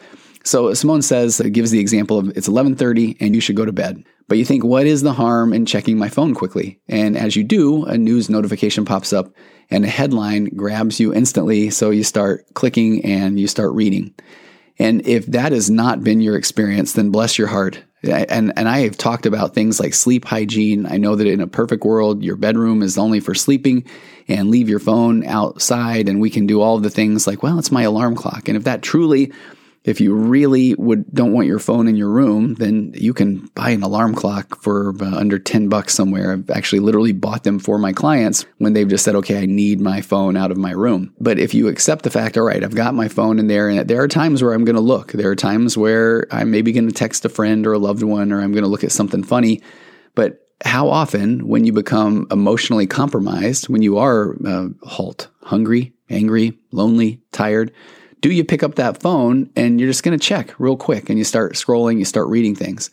So 0.46 0.72
Simone 0.74 1.02
says, 1.02 1.40
uh, 1.40 1.44
gives 1.50 1.72
the 1.72 1.80
example 1.80 2.18
of 2.18 2.28
it's 2.36 2.48
11:30 2.48 3.16
and 3.20 3.34
you 3.34 3.40
should 3.40 3.56
go 3.56 3.64
to 3.64 3.72
bed. 3.72 4.04
But 4.28 4.38
you 4.38 4.44
think, 4.44 4.64
what 4.64 4.86
is 4.86 5.02
the 5.02 5.12
harm 5.12 5.52
in 5.52 5.66
checking 5.66 5.98
my 5.98 6.08
phone 6.08 6.34
quickly? 6.34 6.80
And 6.88 7.16
as 7.16 7.36
you 7.36 7.44
do, 7.44 7.84
a 7.84 7.96
news 7.96 8.28
notification 8.28 8.84
pops 8.84 9.12
up 9.12 9.32
and 9.70 9.84
a 9.84 9.88
headline 9.88 10.46
grabs 10.56 10.98
you 10.98 11.12
instantly. 11.12 11.70
So 11.70 11.90
you 11.90 12.04
start 12.04 12.44
clicking 12.54 13.04
and 13.04 13.38
you 13.38 13.46
start 13.46 13.72
reading. 13.72 14.14
And 14.78 15.06
if 15.06 15.26
that 15.26 15.52
has 15.52 15.70
not 15.70 16.04
been 16.04 16.20
your 16.20 16.36
experience, 16.36 16.92
then 16.92 17.10
bless 17.10 17.38
your 17.38 17.48
heart. 17.48 17.82
And, 18.02 18.52
and 18.56 18.68
I 18.68 18.80
have 18.80 18.96
talked 18.96 19.26
about 19.26 19.54
things 19.54 19.80
like 19.80 19.94
sleep 19.94 20.24
hygiene. 20.24 20.86
I 20.86 20.96
know 20.96 21.16
that 21.16 21.26
in 21.26 21.40
a 21.40 21.46
perfect 21.46 21.84
world, 21.84 22.22
your 22.22 22.36
bedroom 22.36 22.82
is 22.82 22.98
only 22.98 23.20
for 23.20 23.34
sleeping 23.34 23.84
and 24.28 24.50
leave 24.50 24.68
your 24.68 24.78
phone 24.78 25.24
outside 25.24 26.08
and 26.08 26.20
we 26.20 26.30
can 26.30 26.46
do 26.46 26.60
all 26.60 26.78
the 26.78 26.90
things 26.90 27.26
like, 27.26 27.42
well, 27.42 27.58
it's 27.58 27.72
my 27.72 27.82
alarm 27.82 28.14
clock. 28.14 28.48
And 28.48 28.56
if 28.56 28.64
that 28.64 28.82
truly 28.82 29.32
if 29.86 30.00
you 30.00 30.14
really 30.14 30.74
would 30.74 31.10
don't 31.14 31.32
want 31.32 31.46
your 31.46 31.60
phone 31.60 31.86
in 31.86 31.94
your 31.94 32.10
room, 32.10 32.54
then 32.54 32.92
you 32.94 33.14
can 33.14 33.46
buy 33.54 33.70
an 33.70 33.84
alarm 33.84 34.16
clock 34.16 34.60
for 34.60 34.92
uh, 35.00 35.16
under 35.16 35.38
10 35.38 35.68
bucks 35.68 35.94
somewhere. 35.94 36.32
I've 36.32 36.50
actually 36.50 36.80
literally 36.80 37.12
bought 37.12 37.44
them 37.44 37.60
for 37.60 37.78
my 37.78 37.92
clients 37.92 38.44
when 38.58 38.72
they've 38.72 38.88
just 38.88 39.04
said, 39.04 39.14
"Okay, 39.14 39.38
I 39.38 39.46
need 39.46 39.80
my 39.80 40.00
phone 40.00 40.36
out 40.36 40.50
of 40.50 40.56
my 40.56 40.72
room." 40.72 41.14
But 41.20 41.38
if 41.38 41.54
you 41.54 41.68
accept 41.68 42.02
the 42.02 42.10
fact, 42.10 42.36
all 42.36 42.44
right, 42.44 42.64
I've 42.64 42.74
got 42.74 42.94
my 42.94 43.06
phone 43.06 43.38
in 43.38 43.46
there 43.46 43.68
and 43.68 43.88
there 43.88 44.02
are 44.02 44.08
times 44.08 44.42
where 44.42 44.52
I'm 44.52 44.64
going 44.64 44.76
to 44.76 44.82
look. 44.82 45.12
There 45.12 45.30
are 45.30 45.36
times 45.36 45.78
where 45.78 46.26
I'm 46.32 46.50
maybe 46.50 46.72
going 46.72 46.88
to 46.88 46.94
text 46.94 47.24
a 47.24 47.28
friend 47.28 47.64
or 47.64 47.72
a 47.72 47.78
loved 47.78 48.02
one 48.02 48.32
or 48.32 48.42
I'm 48.42 48.52
going 48.52 48.64
to 48.64 48.70
look 48.70 48.84
at 48.84 48.92
something 48.92 49.22
funny. 49.22 49.62
But 50.16 50.40
how 50.64 50.88
often 50.88 51.46
when 51.46 51.64
you 51.64 51.72
become 51.72 52.26
emotionally 52.32 52.88
compromised, 52.88 53.68
when 53.68 53.82
you 53.82 53.98
are 53.98 54.36
uh, 54.44 54.68
halt, 54.82 55.28
hungry, 55.42 55.92
angry, 56.10 56.58
lonely, 56.72 57.20
tired, 57.30 57.72
do 58.28 58.34
you 58.34 58.44
pick 58.44 58.62
up 58.62 58.76
that 58.76 59.00
phone 59.00 59.50
and 59.56 59.80
you're 59.80 59.88
just 59.88 60.02
going 60.02 60.18
to 60.18 60.24
check 60.24 60.58
real 60.58 60.76
quick 60.76 61.08
and 61.08 61.18
you 61.18 61.24
start 61.24 61.54
scrolling, 61.54 61.98
you 61.98 62.04
start 62.04 62.28
reading 62.28 62.54
things? 62.54 62.90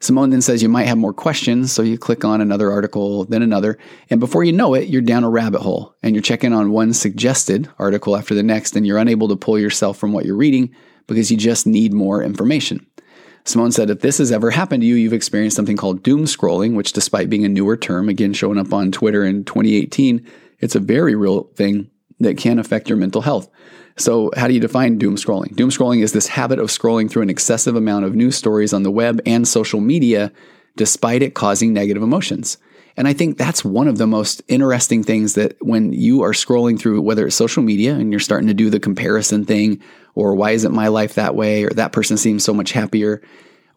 Simone 0.00 0.30
then 0.30 0.42
says 0.42 0.62
you 0.62 0.68
might 0.68 0.86
have 0.86 0.98
more 0.98 1.14
questions, 1.14 1.72
so 1.72 1.80
you 1.80 1.96
click 1.96 2.24
on 2.24 2.42
another 2.42 2.70
article, 2.70 3.24
then 3.24 3.42
another, 3.42 3.78
and 4.10 4.20
before 4.20 4.44
you 4.44 4.52
know 4.52 4.74
it, 4.74 4.88
you're 4.88 5.00
down 5.00 5.24
a 5.24 5.30
rabbit 5.30 5.62
hole 5.62 5.94
and 6.02 6.14
you're 6.14 6.22
checking 6.22 6.52
on 6.52 6.72
one 6.72 6.92
suggested 6.92 7.70
article 7.78 8.16
after 8.16 8.34
the 8.34 8.42
next, 8.42 8.76
and 8.76 8.86
you're 8.86 8.98
unable 8.98 9.28
to 9.28 9.36
pull 9.36 9.58
yourself 9.58 9.96
from 9.96 10.12
what 10.12 10.26
you're 10.26 10.36
reading 10.36 10.74
because 11.06 11.30
you 11.30 11.36
just 11.38 11.66
need 11.66 11.94
more 11.94 12.22
information. 12.22 12.86
Simone 13.46 13.72
said, 13.72 13.90
if 13.90 14.00
this 14.00 14.18
has 14.18 14.32
ever 14.32 14.50
happened 14.50 14.82
to 14.82 14.86
you, 14.86 14.94
you've 14.94 15.12
experienced 15.12 15.56
something 15.56 15.76
called 15.76 16.02
doom 16.02 16.24
scrolling, 16.24 16.74
which, 16.74 16.92
despite 16.92 17.30
being 17.30 17.44
a 17.44 17.48
newer 17.48 17.76
term, 17.76 18.08
again 18.08 18.32
showing 18.32 18.58
up 18.58 18.72
on 18.72 18.90
Twitter 18.90 19.24
in 19.24 19.44
2018, 19.44 20.26
it's 20.60 20.74
a 20.74 20.80
very 20.80 21.14
real 21.14 21.44
thing 21.54 21.90
that 22.20 22.38
can 22.38 22.58
affect 22.58 22.88
your 22.88 22.98
mental 22.98 23.22
health. 23.22 23.48
So, 23.96 24.30
how 24.36 24.48
do 24.48 24.54
you 24.54 24.60
define 24.60 24.98
doom 24.98 25.16
scrolling? 25.16 25.54
Doom 25.54 25.70
scrolling 25.70 26.02
is 26.02 26.12
this 26.12 26.26
habit 26.26 26.58
of 26.58 26.68
scrolling 26.68 27.08
through 27.08 27.22
an 27.22 27.30
excessive 27.30 27.76
amount 27.76 28.04
of 28.04 28.14
news 28.14 28.36
stories 28.36 28.72
on 28.72 28.82
the 28.82 28.90
web 28.90 29.20
and 29.24 29.46
social 29.46 29.80
media, 29.80 30.32
despite 30.76 31.22
it 31.22 31.34
causing 31.34 31.72
negative 31.72 32.02
emotions. 32.02 32.58
And 32.96 33.08
I 33.08 33.12
think 33.12 33.38
that's 33.38 33.64
one 33.64 33.88
of 33.88 33.98
the 33.98 34.06
most 34.06 34.42
interesting 34.48 35.02
things 35.02 35.34
that 35.34 35.56
when 35.60 35.92
you 35.92 36.22
are 36.22 36.32
scrolling 36.32 36.78
through, 36.78 37.02
whether 37.02 37.26
it's 37.26 37.36
social 37.36 37.62
media 37.62 37.94
and 37.94 38.12
you're 38.12 38.20
starting 38.20 38.48
to 38.48 38.54
do 38.54 38.70
the 38.70 38.80
comparison 38.80 39.44
thing, 39.44 39.80
or 40.14 40.34
why 40.34 40.52
isn't 40.52 40.74
my 40.74 40.88
life 40.88 41.14
that 41.14 41.34
way, 41.34 41.64
or 41.64 41.70
that 41.70 41.92
person 41.92 42.16
seems 42.16 42.44
so 42.44 42.54
much 42.54 42.72
happier, 42.72 43.22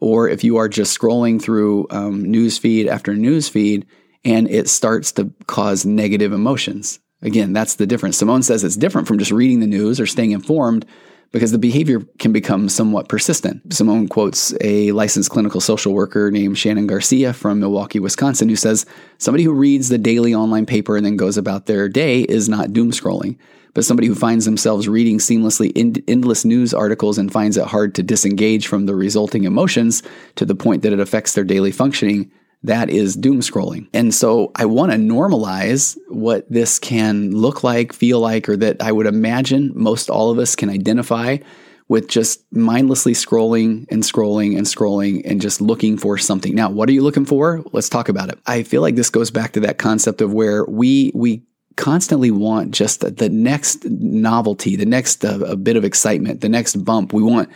or 0.00 0.28
if 0.28 0.44
you 0.44 0.56
are 0.56 0.68
just 0.68 0.98
scrolling 0.98 1.40
through 1.42 1.86
um, 1.90 2.24
news 2.24 2.58
feed 2.58 2.86
after 2.88 3.14
news 3.14 3.48
feed 3.48 3.86
and 4.24 4.48
it 4.50 4.68
starts 4.68 5.12
to 5.12 5.32
cause 5.46 5.86
negative 5.86 6.32
emotions. 6.32 7.00
Again, 7.22 7.52
that's 7.52 7.74
the 7.74 7.86
difference. 7.86 8.16
Simone 8.16 8.42
says 8.42 8.62
it's 8.62 8.76
different 8.76 9.08
from 9.08 9.18
just 9.18 9.32
reading 9.32 9.60
the 9.60 9.66
news 9.66 9.98
or 9.98 10.06
staying 10.06 10.30
informed 10.30 10.86
because 11.32 11.52
the 11.52 11.58
behavior 11.58 12.00
can 12.18 12.32
become 12.32 12.68
somewhat 12.68 13.08
persistent. 13.08 13.72
Simone 13.72 14.08
quotes 14.08 14.54
a 14.60 14.92
licensed 14.92 15.30
clinical 15.30 15.60
social 15.60 15.92
worker 15.92 16.30
named 16.30 16.56
Shannon 16.56 16.86
Garcia 16.86 17.32
from 17.32 17.60
Milwaukee, 17.60 17.98
Wisconsin, 17.98 18.48
who 18.48 18.56
says 18.56 18.86
somebody 19.18 19.44
who 19.44 19.52
reads 19.52 19.88
the 19.88 19.98
daily 19.98 20.34
online 20.34 20.64
paper 20.64 20.96
and 20.96 21.04
then 21.04 21.16
goes 21.16 21.36
about 21.36 21.66
their 21.66 21.88
day 21.88 22.20
is 22.22 22.48
not 22.48 22.72
doom 22.72 22.92
scrolling. 22.92 23.36
But 23.74 23.84
somebody 23.84 24.08
who 24.08 24.14
finds 24.14 24.44
themselves 24.44 24.88
reading 24.88 25.18
seamlessly 25.18 25.72
endless 26.08 26.44
news 26.44 26.72
articles 26.72 27.18
and 27.18 27.30
finds 27.30 27.56
it 27.56 27.66
hard 27.66 27.94
to 27.96 28.02
disengage 28.02 28.66
from 28.66 28.86
the 28.86 28.94
resulting 28.94 29.44
emotions 29.44 30.02
to 30.36 30.46
the 30.46 30.54
point 30.54 30.82
that 30.82 30.92
it 30.92 31.00
affects 31.00 31.34
their 31.34 31.44
daily 31.44 31.70
functioning 31.70 32.30
that 32.62 32.90
is 32.90 33.16
doom 33.16 33.40
scrolling. 33.40 33.88
And 33.94 34.14
so 34.14 34.50
I 34.56 34.66
want 34.66 34.92
to 34.92 34.98
normalize 34.98 35.96
what 36.08 36.50
this 36.50 36.78
can 36.78 37.30
look 37.30 37.62
like, 37.62 37.92
feel 37.92 38.20
like, 38.20 38.48
or 38.48 38.56
that 38.56 38.82
I 38.82 38.90
would 38.90 39.06
imagine 39.06 39.72
most 39.74 40.10
all 40.10 40.30
of 40.30 40.38
us 40.38 40.56
can 40.56 40.68
identify 40.68 41.38
with 41.88 42.08
just 42.08 42.44
mindlessly 42.52 43.14
scrolling 43.14 43.86
and 43.90 44.02
scrolling 44.02 44.56
and 44.56 44.66
scrolling 44.66 45.22
and 45.24 45.40
just 45.40 45.60
looking 45.60 45.96
for 45.96 46.18
something. 46.18 46.54
Now, 46.54 46.68
what 46.68 46.88
are 46.88 46.92
you 46.92 47.02
looking 47.02 47.24
for? 47.24 47.64
Let's 47.72 47.88
talk 47.88 48.08
about 48.08 48.28
it. 48.28 48.38
I 48.46 48.62
feel 48.62 48.82
like 48.82 48.96
this 48.96 49.08
goes 49.08 49.30
back 49.30 49.52
to 49.52 49.60
that 49.60 49.78
concept 49.78 50.20
of 50.20 50.32
where 50.32 50.64
we 50.66 51.12
we 51.14 51.44
constantly 51.76 52.32
want 52.32 52.72
just 52.72 53.00
the, 53.16 53.28
next 53.28 53.84
novelty, 53.84 54.74
the 54.74 54.84
next 54.84 55.24
uh, 55.24 55.38
a 55.46 55.56
bit 55.56 55.76
of 55.76 55.84
excitement, 55.84 56.40
the 56.40 56.48
next 56.48 56.74
bump. 56.84 57.12
We 57.12 57.22
want 57.22 57.48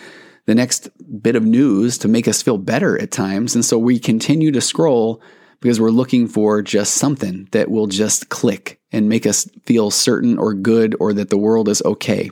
the 0.46 0.54
next 0.54 0.88
bit 1.22 1.37
of 1.37 1.44
news 1.44 1.99
to 1.99 2.08
make 2.08 2.26
us 2.26 2.42
feel 2.42 2.58
better 2.58 3.00
at 3.00 3.11
times. 3.11 3.54
And 3.54 3.64
so 3.64 3.78
we 3.78 3.99
continue 3.99 4.50
to 4.52 4.61
scroll 4.61 5.22
because 5.61 5.80
we're 5.80 5.90
looking 5.90 6.26
for 6.26 6.61
just 6.62 6.94
something 6.94 7.49
that 7.52 7.70
will 7.70 7.87
just 7.87 8.28
click 8.28 8.80
and 8.90 9.08
make 9.08 9.26
us 9.26 9.49
feel 9.64 9.90
certain 9.90 10.37
or 10.38 10.54
good 10.54 10.96
or 10.99 11.12
that 11.12 11.30
the 11.30 11.38
world 11.38 11.68
is 11.68 11.82
okay. 11.82 12.30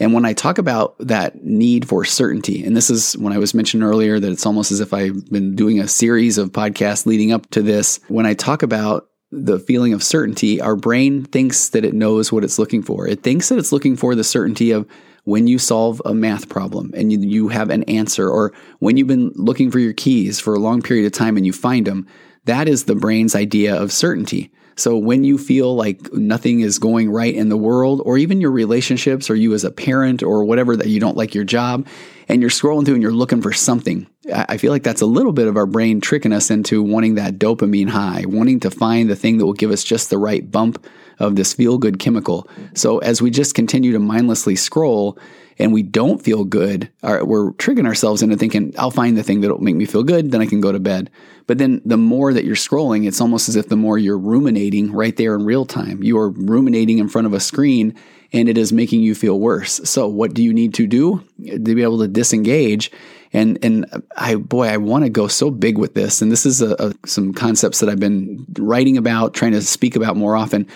And 0.00 0.12
when 0.12 0.24
I 0.24 0.32
talk 0.32 0.58
about 0.58 0.96
that 0.98 1.44
need 1.44 1.86
for 1.86 2.04
certainty, 2.04 2.64
and 2.64 2.76
this 2.76 2.90
is 2.90 3.16
when 3.16 3.32
I 3.32 3.38
was 3.38 3.54
mentioned 3.54 3.82
earlier 3.84 4.18
that 4.18 4.32
it's 4.32 4.46
almost 4.46 4.72
as 4.72 4.80
if 4.80 4.92
I've 4.92 5.30
been 5.30 5.54
doing 5.54 5.78
a 5.78 5.86
series 5.86 6.38
of 6.38 6.50
podcasts 6.50 7.06
leading 7.06 7.32
up 7.32 7.48
to 7.50 7.62
this. 7.62 8.00
When 8.08 8.26
I 8.26 8.34
talk 8.34 8.62
about 8.62 9.08
the 9.30 9.58
feeling 9.58 9.92
of 9.92 10.02
certainty, 10.02 10.60
our 10.60 10.74
brain 10.74 11.24
thinks 11.24 11.68
that 11.70 11.84
it 11.84 11.94
knows 11.94 12.32
what 12.32 12.44
it's 12.44 12.58
looking 12.58 12.82
for. 12.82 13.06
It 13.06 13.22
thinks 13.22 13.48
that 13.48 13.58
it's 13.58 13.72
looking 13.72 13.96
for 13.96 14.14
the 14.14 14.24
certainty 14.24 14.70
of 14.72 14.88
when 15.24 15.46
you 15.46 15.58
solve 15.58 16.00
a 16.04 16.14
math 16.14 16.48
problem 16.48 16.90
and 16.94 17.12
you, 17.12 17.18
you 17.20 17.48
have 17.48 17.70
an 17.70 17.82
answer, 17.84 18.28
or 18.28 18.52
when 18.78 18.96
you've 18.96 19.08
been 19.08 19.32
looking 19.34 19.70
for 19.70 19.78
your 19.78 19.92
keys 19.92 20.38
for 20.38 20.54
a 20.54 20.60
long 20.60 20.82
period 20.82 21.06
of 21.06 21.12
time 21.12 21.36
and 21.36 21.46
you 21.46 21.52
find 21.52 21.86
them, 21.86 22.06
that 22.44 22.68
is 22.68 22.84
the 22.84 22.94
brain's 22.94 23.34
idea 23.34 23.74
of 23.74 23.92
certainty. 23.92 24.52
So 24.76 24.96
when 24.98 25.22
you 25.22 25.38
feel 25.38 25.76
like 25.76 26.12
nothing 26.12 26.60
is 26.60 26.78
going 26.78 27.10
right 27.10 27.32
in 27.32 27.48
the 27.48 27.56
world, 27.56 28.02
or 28.04 28.18
even 28.18 28.40
your 28.40 28.50
relationships, 28.50 29.30
or 29.30 29.36
you 29.36 29.54
as 29.54 29.62
a 29.62 29.70
parent, 29.70 30.22
or 30.22 30.44
whatever 30.44 30.76
that 30.76 30.88
you 30.88 30.98
don't 30.98 31.16
like 31.16 31.34
your 31.34 31.44
job, 31.44 31.86
and 32.28 32.40
you're 32.40 32.50
scrolling 32.50 32.84
through 32.84 32.94
and 32.94 33.02
you're 33.02 33.12
looking 33.12 33.40
for 33.40 33.52
something, 33.52 34.08
I 34.32 34.56
feel 34.56 34.72
like 34.72 34.82
that's 34.82 35.00
a 35.00 35.06
little 35.06 35.32
bit 35.32 35.46
of 35.46 35.56
our 35.56 35.66
brain 35.66 36.00
tricking 36.00 36.32
us 36.32 36.50
into 36.50 36.82
wanting 36.82 37.14
that 37.14 37.38
dopamine 37.38 37.88
high, 37.88 38.24
wanting 38.26 38.60
to 38.60 38.70
find 38.70 39.08
the 39.08 39.16
thing 39.16 39.38
that 39.38 39.46
will 39.46 39.52
give 39.52 39.70
us 39.70 39.84
just 39.84 40.10
the 40.10 40.18
right 40.18 40.50
bump 40.50 40.84
of 41.18 41.36
this 41.36 41.52
feel 41.54 41.78
good 41.78 41.98
chemical. 41.98 42.48
So 42.74 42.98
as 42.98 43.22
we 43.22 43.30
just 43.30 43.54
continue 43.54 43.92
to 43.92 43.98
mindlessly 43.98 44.56
scroll 44.56 45.18
and 45.58 45.72
we 45.72 45.82
don't 45.82 46.22
feel 46.22 46.44
good, 46.44 46.90
we're 47.02 47.52
triggering 47.52 47.86
ourselves 47.86 48.22
into 48.22 48.36
thinking, 48.36 48.74
I'll 48.78 48.90
find 48.90 49.16
the 49.16 49.22
thing 49.22 49.40
that'll 49.40 49.58
make 49.58 49.76
me 49.76 49.84
feel 49.84 50.02
good, 50.02 50.32
then 50.32 50.40
I 50.40 50.46
can 50.46 50.60
go 50.60 50.72
to 50.72 50.80
bed. 50.80 51.10
But 51.46 51.58
then 51.58 51.80
the 51.84 51.96
more 51.96 52.32
that 52.32 52.44
you're 52.44 52.56
scrolling, 52.56 53.06
it's 53.06 53.20
almost 53.20 53.48
as 53.48 53.56
if 53.56 53.68
the 53.68 53.76
more 53.76 53.98
you're 53.98 54.18
ruminating 54.18 54.92
right 54.92 55.16
there 55.16 55.34
in 55.34 55.44
real 55.44 55.66
time. 55.66 56.02
You 56.02 56.18
are 56.18 56.30
ruminating 56.30 56.98
in 56.98 57.08
front 57.08 57.26
of 57.26 57.34
a 57.34 57.40
screen 57.40 57.94
and 58.32 58.48
it 58.48 58.58
is 58.58 58.72
making 58.72 59.02
you 59.02 59.14
feel 59.14 59.38
worse. 59.38 59.80
So 59.84 60.08
what 60.08 60.34
do 60.34 60.42
you 60.42 60.52
need 60.52 60.74
to 60.74 60.86
do 60.86 61.22
to 61.44 61.58
be 61.58 61.82
able 61.82 62.00
to 62.00 62.08
disengage? 62.08 62.90
And 63.32 63.58
and 63.62 64.02
I 64.16 64.36
boy, 64.36 64.68
I 64.68 64.76
want 64.78 65.04
to 65.04 65.10
go 65.10 65.28
so 65.28 65.50
big 65.50 65.76
with 65.76 65.94
this. 65.94 66.22
And 66.22 66.32
this 66.32 66.46
is 66.46 66.62
a, 66.62 66.74
a, 66.78 66.94
some 67.06 67.32
concepts 67.34 67.80
that 67.80 67.88
I've 67.88 68.00
been 68.00 68.44
writing 68.58 68.96
about, 68.96 69.34
trying 69.34 69.52
to 69.52 69.62
speak 69.62 69.96
about 69.96 70.16
more 70.16 70.36
often 70.36 70.66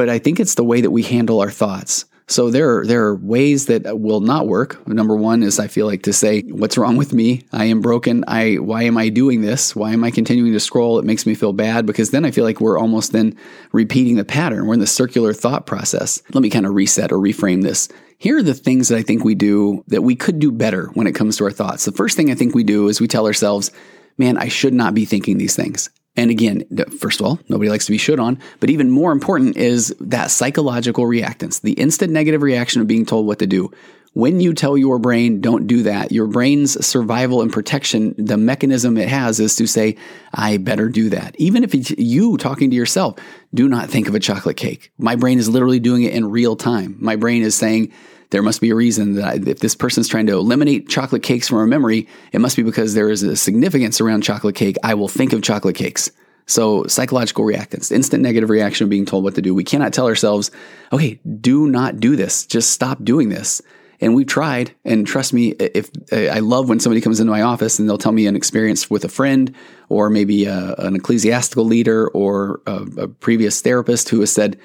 but 0.00 0.08
I 0.08 0.18
think 0.18 0.40
it's 0.40 0.54
the 0.54 0.64
way 0.64 0.80
that 0.80 0.92
we 0.92 1.02
handle 1.02 1.42
our 1.42 1.50
thoughts. 1.50 2.06
So 2.26 2.50
there 2.50 2.78
are, 2.78 2.86
there 2.86 3.04
are 3.04 3.16
ways 3.16 3.66
that 3.66 4.00
will 4.00 4.22
not 4.22 4.48
work. 4.48 4.88
Number 4.88 5.14
one 5.14 5.42
is 5.42 5.58
I 5.58 5.66
feel 5.66 5.84
like 5.84 6.04
to 6.04 6.14
say, 6.14 6.40
what's 6.40 6.78
wrong 6.78 6.96
with 6.96 7.12
me? 7.12 7.42
I 7.52 7.66
am 7.66 7.82
broken. 7.82 8.24
I, 8.26 8.54
why 8.54 8.84
am 8.84 8.96
I 8.96 9.10
doing 9.10 9.42
this? 9.42 9.76
Why 9.76 9.92
am 9.92 10.02
I 10.02 10.10
continuing 10.10 10.54
to 10.54 10.58
scroll? 10.58 10.98
It 10.98 11.04
makes 11.04 11.26
me 11.26 11.34
feel 11.34 11.52
bad 11.52 11.84
because 11.84 12.12
then 12.12 12.24
I 12.24 12.30
feel 12.30 12.44
like 12.44 12.62
we're 12.62 12.78
almost 12.78 13.12
then 13.12 13.36
repeating 13.72 14.16
the 14.16 14.24
pattern. 14.24 14.66
We're 14.66 14.72
in 14.72 14.80
the 14.80 14.86
circular 14.86 15.34
thought 15.34 15.66
process. 15.66 16.22
Let 16.32 16.40
me 16.40 16.48
kind 16.48 16.64
of 16.64 16.72
reset 16.72 17.12
or 17.12 17.18
reframe 17.18 17.62
this. 17.62 17.90
Here 18.16 18.38
are 18.38 18.42
the 18.42 18.54
things 18.54 18.88
that 18.88 18.96
I 18.96 19.02
think 19.02 19.22
we 19.22 19.34
do 19.34 19.84
that 19.88 20.00
we 20.00 20.16
could 20.16 20.38
do 20.38 20.50
better 20.50 20.86
when 20.94 21.08
it 21.08 21.14
comes 21.14 21.36
to 21.36 21.44
our 21.44 21.50
thoughts. 21.50 21.84
The 21.84 21.92
first 21.92 22.16
thing 22.16 22.30
I 22.30 22.36
think 22.36 22.54
we 22.54 22.64
do 22.64 22.88
is 22.88 23.02
we 23.02 23.06
tell 23.06 23.26
ourselves, 23.26 23.70
man, 24.16 24.38
I 24.38 24.48
should 24.48 24.72
not 24.72 24.94
be 24.94 25.04
thinking 25.04 25.36
these 25.36 25.56
things. 25.56 25.90
And 26.16 26.30
again, 26.30 26.64
first 26.98 27.20
of 27.20 27.26
all, 27.26 27.38
nobody 27.48 27.70
likes 27.70 27.86
to 27.86 27.92
be 27.92 27.98
shit 27.98 28.18
on, 28.18 28.38
but 28.58 28.68
even 28.68 28.90
more 28.90 29.12
important 29.12 29.56
is 29.56 29.94
that 30.00 30.30
psychological 30.30 31.04
reactance, 31.04 31.60
the 31.60 31.72
instant 31.74 32.12
negative 32.12 32.42
reaction 32.42 32.80
of 32.80 32.88
being 32.88 33.06
told 33.06 33.26
what 33.26 33.38
to 33.38 33.46
do. 33.46 33.70
When 34.12 34.40
you 34.40 34.52
tell 34.54 34.76
your 34.76 34.98
brain, 34.98 35.40
don't 35.40 35.68
do 35.68 35.84
that, 35.84 36.10
your 36.10 36.26
brain's 36.26 36.84
survival 36.84 37.42
and 37.42 37.52
protection, 37.52 38.12
the 38.18 38.36
mechanism 38.36 38.96
it 38.96 39.08
has 39.08 39.38
is 39.38 39.54
to 39.56 39.68
say, 39.68 39.96
I 40.34 40.56
better 40.56 40.88
do 40.88 41.10
that. 41.10 41.36
Even 41.38 41.62
if 41.62 41.76
it's 41.76 41.90
you 41.92 42.36
talking 42.36 42.70
to 42.70 42.76
yourself, 42.76 43.20
do 43.54 43.68
not 43.68 43.88
think 43.88 44.08
of 44.08 44.16
a 44.16 44.20
chocolate 44.20 44.56
cake. 44.56 44.90
My 44.98 45.14
brain 45.14 45.38
is 45.38 45.48
literally 45.48 45.78
doing 45.78 46.02
it 46.02 46.12
in 46.12 46.28
real 46.28 46.56
time. 46.56 46.96
My 46.98 47.14
brain 47.14 47.42
is 47.42 47.54
saying, 47.54 47.92
there 48.30 48.42
must 48.42 48.60
be 48.60 48.70
a 48.70 48.74
reason 48.74 49.14
that 49.14 49.24
I, 49.24 49.34
if 49.50 49.58
this 49.60 49.74
person's 49.74 50.08
trying 50.08 50.26
to 50.26 50.32
eliminate 50.32 50.88
chocolate 50.88 51.22
cakes 51.22 51.48
from 51.48 51.58
our 51.58 51.66
memory, 51.66 52.08
it 52.32 52.40
must 52.40 52.56
be 52.56 52.62
because 52.62 52.94
there 52.94 53.10
is 53.10 53.22
a 53.22 53.36
significance 53.36 54.00
around 54.00 54.22
chocolate 54.22 54.54
cake. 54.54 54.76
I 54.82 54.94
will 54.94 55.08
think 55.08 55.32
of 55.32 55.42
chocolate 55.42 55.76
cakes. 55.76 56.10
So, 56.46 56.84
psychological 56.86 57.44
reactance, 57.44 57.92
instant 57.92 58.22
negative 58.22 58.50
reaction 58.50 58.84
of 58.84 58.90
being 58.90 59.06
told 59.06 59.22
what 59.22 59.36
to 59.36 59.42
do. 59.42 59.54
We 59.54 59.62
cannot 59.62 59.92
tell 59.92 60.06
ourselves, 60.06 60.50
okay, 60.92 61.20
do 61.40 61.68
not 61.68 62.00
do 62.00 62.16
this. 62.16 62.44
Just 62.46 62.70
stop 62.70 63.04
doing 63.04 63.28
this. 63.28 63.62
And 64.00 64.14
we've 64.14 64.26
tried, 64.26 64.74
and 64.84 65.06
trust 65.06 65.32
me, 65.32 65.50
if 65.50 65.90
I 66.10 66.38
love 66.38 66.68
when 66.68 66.80
somebody 66.80 67.02
comes 67.02 67.20
into 67.20 67.30
my 67.30 67.42
office 67.42 67.78
and 67.78 67.88
they'll 67.88 67.98
tell 67.98 68.12
me 68.12 68.26
an 68.26 68.34
experience 68.34 68.88
with 68.88 69.04
a 69.04 69.08
friend 69.08 69.54
or 69.90 70.08
maybe 70.08 70.46
a, 70.46 70.74
an 70.76 70.96
ecclesiastical 70.96 71.66
leader 71.66 72.08
or 72.08 72.62
a, 72.66 72.86
a 72.96 73.08
previous 73.08 73.60
therapist 73.60 74.08
who 74.08 74.20
has 74.20 74.32
said, 74.32 74.58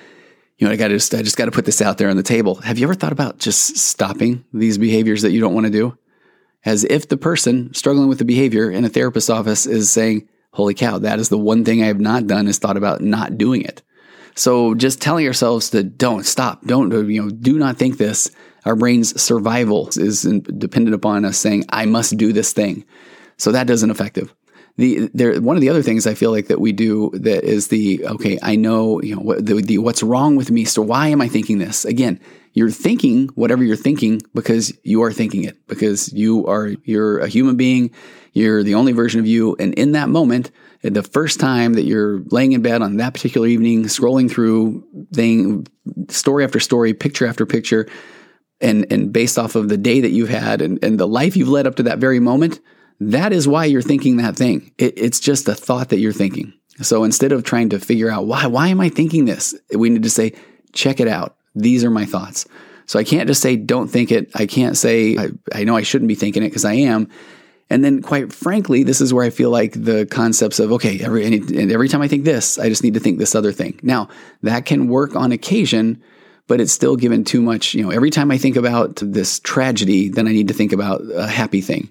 you 0.57 0.67
know, 0.67 0.73
I 0.73 0.77
got 0.77 0.87
to 0.87 0.95
just, 0.95 1.13
I 1.13 1.21
just 1.21 1.37
got 1.37 1.45
to 1.45 1.51
put 1.51 1.65
this 1.65 1.81
out 1.81 1.97
there 1.97 2.09
on 2.09 2.17
the 2.17 2.23
table. 2.23 2.55
Have 2.55 2.77
you 2.77 2.85
ever 2.85 2.93
thought 2.93 3.11
about 3.11 3.39
just 3.39 3.77
stopping 3.77 4.45
these 4.53 4.77
behaviors 4.77 5.21
that 5.21 5.31
you 5.31 5.41
don't 5.41 5.53
want 5.53 5.65
to 5.65 5.71
do? 5.71 5.97
As 6.63 6.83
if 6.85 7.07
the 7.07 7.17
person 7.17 7.73
struggling 7.73 8.07
with 8.07 8.19
the 8.19 8.25
behavior 8.25 8.71
in 8.71 8.85
a 8.85 8.89
therapist's 8.89 9.29
office 9.29 9.65
is 9.65 9.91
saying, 9.91 10.27
holy 10.51 10.73
cow, 10.73 10.97
that 10.99 11.19
is 11.19 11.29
the 11.29 11.37
one 11.37 11.65
thing 11.65 11.83
I 11.83 11.87
have 11.87 11.99
not 11.99 12.27
done 12.27 12.47
is 12.47 12.57
thought 12.57 12.77
about 12.77 13.01
not 13.01 13.37
doing 13.37 13.61
it. 13.61 13.83
So 14.35 14.73
just 14.75 15.01
telling 15.01 15.27
ourselves 15.27 15.69
to 15.71 15.83
don't 15.83 16.25
stop, 16.25 16.65
don't, 16.65 16.91
you 17.09 17.23
know, 17.23 17.29
do 17.29 17.57
not 17.57 17.77
think 17.77 17.97
this. 17.97 18.31
Our 18.65 18.75
brain's 18.75 19.21
survival 19.21 19.89
is 19.95 20.23
dependent 20.23 20.95
upon 20.95 21.23
us 21.23 21.37
saying, 21.37 21.65
I 21.69 21.85
must 21.85 22.17
do 22.17 22.33
this 22.33 22.51
thing. 22.51 22.85
So 23.37 23.51
that 23.51 23.67
doesn't 23.67 23.91
effective 23.91 24.33
the 24.77 25.09
there 25.13 25.39
one 25.41 25.55
of 25.55 25.61
the 25.61 25.69
other 25.69 25.81
things 25.81 26.05
I 26.05 26.13
feel 26.13 26.31
like 26.31 26.47
that 26.47 26.59
we 26.59 26.73
do 26.73 27.11
that 27.13 27.43
is 27.43 27.69
the 27.69 28.05
okay 28.05 28.37
I 28.41 28.55
know 28.55 29.01
you 29.01 29.15
know 29.15 29.21
what 29.21 29.45
the, 29.45 29.61
the 29.61 29.77
what's 29.77 30.03
wrong 30.03 30.35
with 30.35 30.51
me 30.51 30.65
so 30.65 30.81
why 30.81 31.07
am 31.07 31.21
I 31.21 31.27
thinking 31.27 31.59
this? 31.59 31.85
Again 31.85 32.19
you're 32.55 32.71
thinking 32.71 33.27
whatever 33.35 33.63
you're 33.63 33.75
thinking 33.75 34.21
because 34.33 34.73
you 34.83 35.03
are 35.03 35.11
thinking 35.11 35.43
it 35.43 35.67
because 35.67 36.11
you 36.13 36.47
are 36.47 36.69
you're 36.83 37.19
a 37.19 37.27
human 37.27 37.55
being 37.55 37.91
you're 38.33 38.63
the 38.63 38.75
only 38.75 38.91
version 38.91 39.19
of 39.19 39.27
you 39.27 39.55
and 39.59 39.73
in 39.75 39.91
that 39.91 40.09
moment 40.09 40.51
the 40.81 41.03
first 41.03 41.39
time 41.39 41.73
that 41.73 41.83
you're 41.83 42.19
laying 42.31 42.53
in 42.53 42.61
bed 42.61 42.81
on 42.81 42.97
that 42.97 43.13
particular 43.13 43.47
evening 43.47 43.83
scrolling 43.83 44.31
through 44.31 44.83
thing 45.13 45.67
story 46.09 46.43
after 46.43 46.59
story 46.59 46.93
picture 46.93 47.27
after 47.27 47.45
picture 47.45 47.87
and 48.61 48.85
and 48.89 49.11
based 49.13 49.37
off 49.37 49.55
of 49.55 49.69
the 49.69 49.77
day 49.77 50.01
that 50.01 50.11
you've 50.11 50.29
had 50.29 50.61
and, 50.61 50.83
and 50.83 50.99
the 50.99 51.07
life 51.07 51.35
you've 51.37 51.49
led 51.49 51.67
up 51.67 51.75
to 51.75 51.83
that 51.83 51.99
very 51.99 52.19
moment 52.19 52.59
that 52.99 53.33
is 53.33 53.47
why 53.47 53.65
you're 53.65 53.81
thinking 53.81 54.17
that 54.17 54.35
thing. 54.35 54.71
It, 54.77 54.97
it's 54.97 55.19
just 55.19 55.47
a 55.47 55.55
thought 55.55 55.89
that 55.89 55.99
you're 55.99 56.13
thinking. 56.13 56.53
So 56.81 57.03
instead 57.03 57.31
of 57.31 57.43
trying 57.43 57.69
to 57.69 57.79
figure 57.79 58.09
out 58.09 58.27
why, 58.27 58.47
why 58.47 58.67
am 58.67 58.81
I 58.81 58.89
thinking 58.89 59.25
this? 59.25 59.55
We 59.73 59.89
need 59.89 60.03
to 60.03 60.09
say, 60.09 60.33
check 60.73 60.99
it 60.99 61.07
out. 61.07 61.35
These 61.55 61.83
are 61.83 61.89
my 61.89 62.05
thoughts. 62.05 62.45
So 62.85 62.99
I 62.99 63.03
can't 63.03 63.27
just 63.27 63.41
say, 63.41 63.55
don't 63.55 63.87
think 63.87 64.11
it. 64.11 64.29
I 64.35 64.45
can't 64.45 64.77
say, 64.77 65.17
I, 65.17 65.29
I 65.53 65.63
know 65.63 65.75
I 65.75 65.83
shouldn't 65.83 66.09
be 66.09 66.15
thinking 66.15 66.43
it 66.43 66.49
because 66.49 66.65
I 66.65 66.73
am. 66.73 67.09
And 67.69 67.83
then, 67.83 68.03
quite 68.03 68.31
frankly, 68.31 68.83
this 68.83 69.01
is 69.01 69.11
where 69.11 69.25
I 69.25 69.31
feel 69.31 69.49
like 69.49 69.71
the 69.73 70.05
concepts 70.05 70.59
of, 70.59 70.71
okay, 70.73 70.99
every, 70.99 71.25
every 71.71 71.89
time 71.89 72.01
I 72.01 72.07
think 72.07 72.23
this, 72.23 72.59
I 72.59 72.69
just 72.69 72.83
need 72.83 72.93
to 72.93 72.99
think 72.99 73.17
this 73.17 73.33
other 73.33 73.51
thing. 73.51 73.79
Now, 73.81 74.09
that 74.43 74.65
can 74.65 74.87
work 74.87 75.15
on 75.15 75.31
occasion, 75.31 76.03
but 76.47 76.61
it's 76.61 76.73
still 76.73 76.95
given 76.95 77.23
too 77.23 77.41
much. 77.41 77.73
You 77.73 77.83
know, 77.83 77.89
every 77.89 78.11
time 78.11 78.29
I 78.29 78.37
think 78.37 78.55
about 78.55 78.97
this 78.97 79.39
tragedy, 79.39 80.09
then 80.09 80.27
I 80.27 80.31
need 80.31 80.49
to 80.49 80.53
think 80.53 80.73
about 80.73 81.01
a 81.15 81.25
happy 81.25 81.61
thing. 81.61 81.89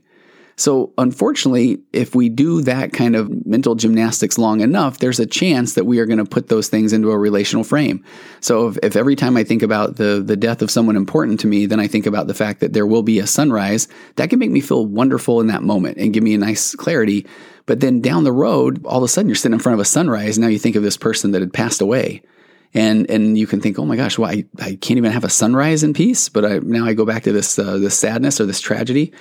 So, 0.56 0.92
unfortunately, 0.98 1.80
if 1.92 2.14
we 2.14 2.28
do 2.28 2.62
that 2.62 2.92
kind 2.92 3.16
of 3.16 3.46
mental 3.46 3.74
gymnastics 3.74 4.38
long 4.38 4.60
enough, 4.60 4.98
there's 4.98 5.18
a 5.18 5.26
chance 5.26 5.74
that 5.74 5.84
we 5.84 5.98
are 5.98 6.06
going 6.06 6.18
to 6.18 6.24
put 6.24 6.48
those 6.48 6.68
things 6.68 6.92
into 6.92 7.10
a 7.10 7.18
relational 7.18 7.64
frame. 7.64 8.04
So, 8.40 8.68
if, 8.68 8.78
if, 8.82 8.96
every 8.96 9.16
time 9.16 9.36
I 9.36 9.44
think 9.44 9.62
about 9.62 9.96
the, 9.96 10.22
the 10.24 10.36
death 10.36 10.62
of 10.62 10.70
someone 10.70 10.96
important 10.96 11.40
to 11.40 11.46
me, 11.46 11.66
then 11.66 11.80
I 11.80 11.88
think 11.88 12.06
about 12.06 12.28
the 12.28 12.34
fact 12.34 12.60
that 12.60 12.72
there 12.72 12.86
will 12.86 13.02
be 13.02 13.18
a 13.18 13.26
sunrise, 13.26 13.88
that 14.16 14.30
can 14.30 14.38
make 14.38 14.50
me 14.50 14.60
feel 14.60 14.86
wonderful 14.86 15.40
in 15.40 15.48
that 15.48 15.62
moment 15.62 15.98
and 15.98 16.12
give 16.12 16.22
me 16.22 16.34
a 16.34 16.38
nice 16.38 16.74
clarity. 16.74 17.26
But 17.66 17.80
then 17.80 18.00
down 18.00 18.24
the 18.24 18.32
road, 18.32 18.84
all 18.84 18.98
of 18.98 19.04
a 19.04 19.08
sudden 19.08 19.28
you're 19.28 19.36
sitting 19.36 19.54
in 19.54 19.60
front 19.60 19.74
of 19.74 19.80
a 19.80 19.84
sunrise. 19.84 20.38
Now 20.38 20.48
you 20.48 20.58
think 20.58 20.76
of 20.76 20.82
this 20.82 20.96
person 20.96 21.32
that 21.32 21.40
had 21.40 21.52
passed 21.52 21.80
away 21.80 22.22
and 22.74 23.08
and 23.08 23.38
you 23.38 23.46
can 23.46 23.60
think, 23.60 23.78
oh 23.78 23.86
my 23.86 23.96
gosh, 23.96 24.18
well, 24.18 24.30
I, 24.30 24.44
I 24.58 24.74
can't 24.74 24.98
even 24.98 25.12
have 25.12 25.24
a 25.24 25.30
sunrise 25.30 25.84
in 25.84 25.94
peace. 25.94 26.28
But 26.28 26.44
I, 26.44 26.58
now 26.58 26.84
I 26.84 26.92
go 26.92 27.06
back 27.06 27.22
to 27.22 27.32
this 27.32 27.58
uh, 27.58 27.78
this 27.78 27.96
sadness 27.96 28.40
or 28.40 28.46
this 28.46 28.60
tragedy. 28.60 29.12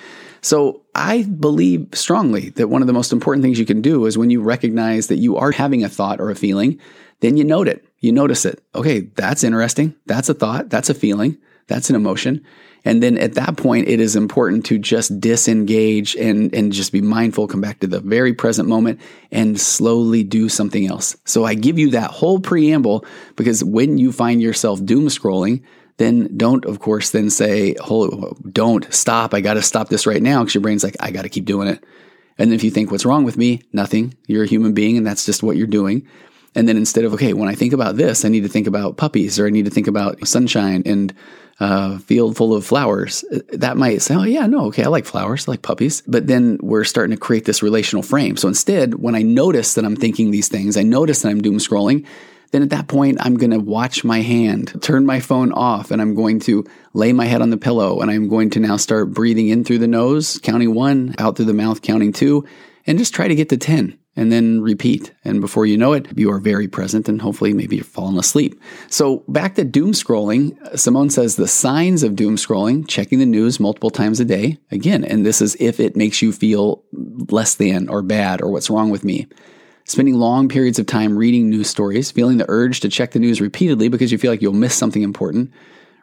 So 0.42 0.82
I 0.94 1.24
believe 1.24 1.88
strongly 1.94 2.50
that 2.52 2.68
one 2.68 2.82
of 2.82 2.88
the 2.88 2.94
most 2.94 3.14
important 3.14 3.44
things 3.44 3.60
you 3.60 3.66
can 3.66 3.82
do 3.82 4.06
is 4.06 4.18
when 4.18 4.30
you 4.30 4.42
recognize 4.42 5.08
that 5.08 5.18
you 5.18 5.38
are 5.38 5.52
having 5.52 5.84
a 5.84 5.90
thought 5.90 6.20
or 6.20 6.32
a 6.32 6.36
feeling, 6.36 6.80
then 7.22 7.38
you 7.38 7.46
note 7.46 7.70
it. 7.70 7.86
You 8.00 8.12
notice 8.12 8.44
it. 8.44 8.62
Okay, 8.76 9.02
that's 9.02 9.46
interesting. 9.46 9.96
That's 10.06 10.28
a 10.28 10.34
thought. 10.34 10.70
That's 10.70 10.90
a 10.90 10.94
feeling. 10.94 11.38
That's 11.68 11.90
an 11.90 11.96
emotion. 11.96 12.44
And 12.86 13.02
then 13.02 13.18
at 13.18 13.36
that 13.36 13.56
point, 13.56 13.88
it 13.88 14.00
is 14.00 14.16
important 14.16 14.66
to 14.66 14.78
just 14.78 15.20
disengage 15.20 16.16
and, 16.16 16.54
and 16.54 16.74
just 16.74 16.92
be 16.92 17.02
mindful, 17.02 17.48
come 17.48 17.62
back 17.62 17.80
to 17.80 17.88
the 17.88 18.02
very 18.02 18.34
present 18.34 18.68
moment 18.68 19.00
and 19.32 19.60
slowly 19.60 20.24
do 20.24 20.50
something 20.50 20.88
else. 20.88 21.16
So 21.26 21.46
I 21.46 21.54
give 21.54 21.80
you 21.80 21.92
that 21.92 22.12
whole 22.12 22.40
preamble 22.40 23.06
because 23.36 23.64
when 23.64 23.98
you 23.98 24.12
find 24.12 24.42
yourself 24.42 24.84
doom 24.84 25.08
scrolling, 25.08 25.64
then 25.98 26.36
don't, 26.36 26.66
of 26.66 26.80
course, 26.80 27.12
then 27.12 27.30
say, 27.30 27.76
oh, 27.90 28.36
don't 28.52 28.92
stop. 28.94 29.34
I 29.34 29.42
got 29.42 29.54
to 29.54 29.62
stop 29.62 29.90
this 29.90 30.06
right 30.06 30.22
now 30.22 30.42
because 30.42 30.56
your 30.56 30.62
brain's 30.62 30.84
like, 30.84 30.98
I 31.00 31.12
got 31.12 31.22
to 31.22 31.30
keep 31.30 31.46
doing 31.46 31.68
it. 31.68 31.84
And 32.38 32.52
if 32.52 32.64
you 32.64 32.72
think, 32.72 32.92
what's 32.92 33.06
wrong 33.06 33.24
with 33.24 33.38
me? 33.38 33.62
Nothing. 33.72 34.16
You're 34.28 34.44
a 34.44 34.48
human 34.48 34.74
being 34.74 34.98
and 34.98 35.06
that's 35.06 35.26
just 35.26 35.44
what 35.44 35.56
you're 35.56 35.68
doing. 35.68 36.08
And 36.56 36.68
then 36.68 36.78
instead 36.78 37.06
of, 37.06 37.14
okay, 37.14 37.34
when 37.34 37.50
I 37.50 37.56
think 37.56 37.74
about 37.74 37.96
this, 37.96 38.26
I 38.26 38.30
need 38.30 38.44
to 38.44 38.50
think 38.50 38.68
about 38.68 38.98
puppies 38.98 39.40
or 39.40 39.48
I 39.48 39.50
need 39.50 39.66
to 39.66 39.72
think 39.72 39.88
about 39.88 40.28
sunshine 40.28 40.84
and 40.86 41.14
uh, 41.60 41.98
field 42.00 42.36
full 42.36 42.54
of 42.54 42.66
flowers. 42.66 43.24
That 43.52 43.78
might 43.78 44.02
say, 44.02 44.16
oh, 44.16 44.24
yeah, 44.24 44.48
no, 44.48 44.66
okay, 44.68 44.84
I 44.84 44.88
like 44.88 45.06
flowers, 45.06 45.48
I 45.48 45.52
like 45.52 45.62
puppies. 45.62 46.02
But 46.08 46.28
then 46.28 46.60
we're 46.62 46.84
starting 46.84 47.16
to 47.16 47.20
create 47.20 47.46
this 47.46 47.64
relational 47.64 48.04
frame. 48.04 48.38
So 48.38 48.48
instead, 48.48 48.96
when 48.96 49.16
I 49.16 49.22
notice 49.22 49.76
that 49.76 49.86
I'm 49.86 49.96
thinking 49.96 50.32
these 50.32 50.48
things, 50.48 50.78
I 50.78 50.84
notice 50.84 51.22
that 51.22 51.30
I'm 51.30 51.42
doom 51.42 51.58
scrolling, 51.58 52.06
then 52.52 52.62
at 52.62 52.70
that 52.70 52.88
point, 52.88 53.18
I'm 53.20 53.36
going 53.36 53.50
to 53.50 53.60
watch 53.60 54.04
my 54.04 54.22
hand, 54.22 54.80
turn 54.84 55.08
my 55.08 55.20
phone 55.20 55.52
off, 55.54 55.90
and 55.90 56.00
I'm 56.00 56.14
going 56.14 56.40
to 56.42 56.64
lay 56.94 57.12
my 57.12 57.26
head 57.26 57.42
on 57.42 57.50
the 57.50 57.58
pillow. 57.58 58.00
And 58.00 58.12
I'm 58.12 58.28
going 58.28 58.52
to 58.52 58.60
now 58.60 58.78
start 58.78 59.12
breathing 59.12 59.50
in 59.50 59.64
through 59.64 59.80
the 59.80 59.88
nose, 59.88 60.40
counting 60.44 60.76
one, 60.76 61.16
out 61.18 61.36
through 61.36 61.46
the 61.46 61.54
mouth, 61.54 61.82
counting 61.82 62.14
two, 62.14 62.46
and 62.86 63.00
just 63.00 63.14
try 63.14 63.28
to 63.28 63.34
get 63.34 63.50
to 63.50 63.58
10 63.58 63.98
and 64.16 64.32
then 64.32 64.62
repeat. 64.62 65.14
And 65.24 65.42
before 65.42 65.66
you 65.66 65.78
know 65.78 65.94
it, 65.94 66.18
you 66.18 66.32
are 66.32 66.40
very 66.40 66.68
present 66.68 67.10
and 67.10 67.22
hopefully 67.22 67.54
maybe 67.54 67.78
you're 67.78 67.86
falling 67.86 68.18
asleep. 68.18 68.60
So 68.90 69.24
back 69.28 69.56
to 69.56 69.64
doom 69.64 69.92
scrolling, 69.94 70.78
Simone 70.78 71.10
says 71.10 71.36
the 71.36 71.48
signs 71.48 72.04
of 72.04 72.16
doom 72.16 72.36
scrolling, 72.36 72.88
checking 72.88 73.20
the 73.20 73.26
news 73.26 73.60
multiple 73.60 73.90
times 73.90 74.20
a 74.20 74.26
day. 74.26 74.58
Again, 74.72 75.04
and 75.04 75.26
this 75.26 75.42
is 75.42 75.56
if 75.60 75.80
it 75.80 75.96
makes 75.96 76.22
you 76.22 76.32
feel 76.32 76.84
less 77.30 77.56
than 77.56 77.90
or 77.90 78.02
bad 78.02 78.42
or 78.42 78.52
what's 78.52 78.70
wrong 78.70 78.90
with 78.90 79.04
me 79.04 79.28
spending 79.86 80.16
long 80.16 80.48
periods 80.48 80.80
of 80.80 80.86
time 80.86 81.18
reading 81.18 81.50
news 81.50 81.70
stories, 81.70 82.12
feeling 82.12 82.38
the 82.38 82.46
urge 82.48 82.80
to 82.82 82.90
check 82.90 83.12
the 83.12 83.20
news 83.20 83.42
repeatedly 83.42 83.90
because 83.90 84.12
you 84.12 84.18
feel 84.18 84.32
like 84.32 84.42
you'll 84.42 84.54
miss 84.54 84.76
something 84.76 85.02
important, 85.02 85.52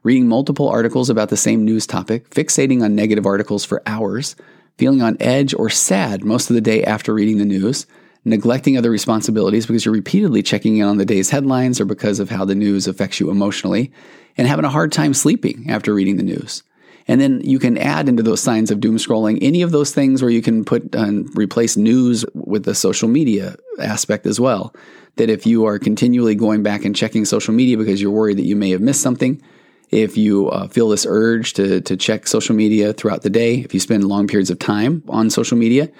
reading 0.02 0.28
multiple 0.28 0.68
articles 0.68 1.10
about 1.10 1.28
the 1.28 1.36
same 1.36 1.64
news 1.64 1.86
topic, 1.86 2.28
fixating 2.30 2.82
on 2.82 2.94
negative 2.94 3.26
articles 3.26 3.64
for 3.64 3.82
hours, 3.86 4.36
feeling 4.78 5.02
on 5.02 5.16
edge 5.20 5.54
or 5.54 5.68
sad 5.70 6.24
most 6.24 6.50
of 6.50 6.54
the 6.54 6.60
day 6.60 6.84
after 6.84 7.14
reading 7.14 7.38
the 7.38 7.44
news, 7.44 7.86
neglecting 8.24 8.76
other 8.76 8.90
responsibilities 8.90 9.66
because 9.66 9.84
you're 9.84 9.94
repeatedly 9.94 10.42
checking 10.42 10.76
in 10.76 10.86
on 10.86 10.98
the 10.98 11.06
day's 11.06 11.30
headlines 11.30 11.80
or 11.80 11.84
because 11.84 12.20
of 12.20 12.30
how 12.30 12.44
the 12.44 12.54
news 12.54 12.86
affects 12.86 13.20
you 13.20 13.30
emotionally, 13.30 13.92
and 14.36 14.46
having 14.46 14.64
a 14.64 14.70
hard 14.70 14.92
time 14.92 15.14
sleeping 15.14 15.66
after 15.68 15.94
reading 15.94 16.16
the 16.16 16.22
news. 16.22 16.62
And 17.08 17.20
then 17.20 17.40
you 17.42 17.58
can 17.58 17.76
add 17.78 18.08
into 18.08 18.22
those 18.22 18.40
signs 18.40 18.70
of 18.70 18.78
doom 18.78 18.96
scrolling 18.96 19.38
any 19.42 19.62
of 19.62 19.72
those 19.72 19.92
things 19.92 20.22
where 20.22 20.30
you 20.30 20.42
can 20.42 20.64
put 20.64 20.94
and 20.94 21.28
replace 21.36 21.76
news 21.76 22.24
with 22.34 22.64
the 22.64 22.74
social 22.74 23.08
media 23.08 23.56
aspect 23.80 24.26
as 24.26 24.38
well. 24.38 24.74
That 25.16 25.30
if 25.30 25.44
you 25.46 25.64
are 25.64 25.78
continually 25.78 26.34
going 26.34 26.62
back 26.62 26.84
and 26.84 26.94
checking 26.94 27.24
social 27.24 27.52
media 27.52 27.76
because 27.76 28.00
you're 28.00 28.12
worried 28.12 28.38
that 28.38 28.46
you 28.46 28.54
may 28.54 28.70
have 28.70 28.80
missed 28.80 29.02
something, 29.02 29.42
if 29.90 30.16
you 30.16 30.48
uh, 30.50 30.68
feel 30.68 30.88
this 30.88 31.04
urge 31.08 31.54
to, 31.54 31.80
to 31.80 31.96
check 31.96 32.28
social 32.28 32.54
media 32.54 32.92
throughout 32.92 33.22
the 33.22 33.30
day, 33.30 33.56
if 33.56 33.74
you 33.74 33.80
spend 33.80 34.04
long 34.04 34.28
periods 34.28 34.50
of 34.50 34.58
time 34.58 35.02
on 35.08 35.30
social 35.30 35.58
media, 35.58 35.90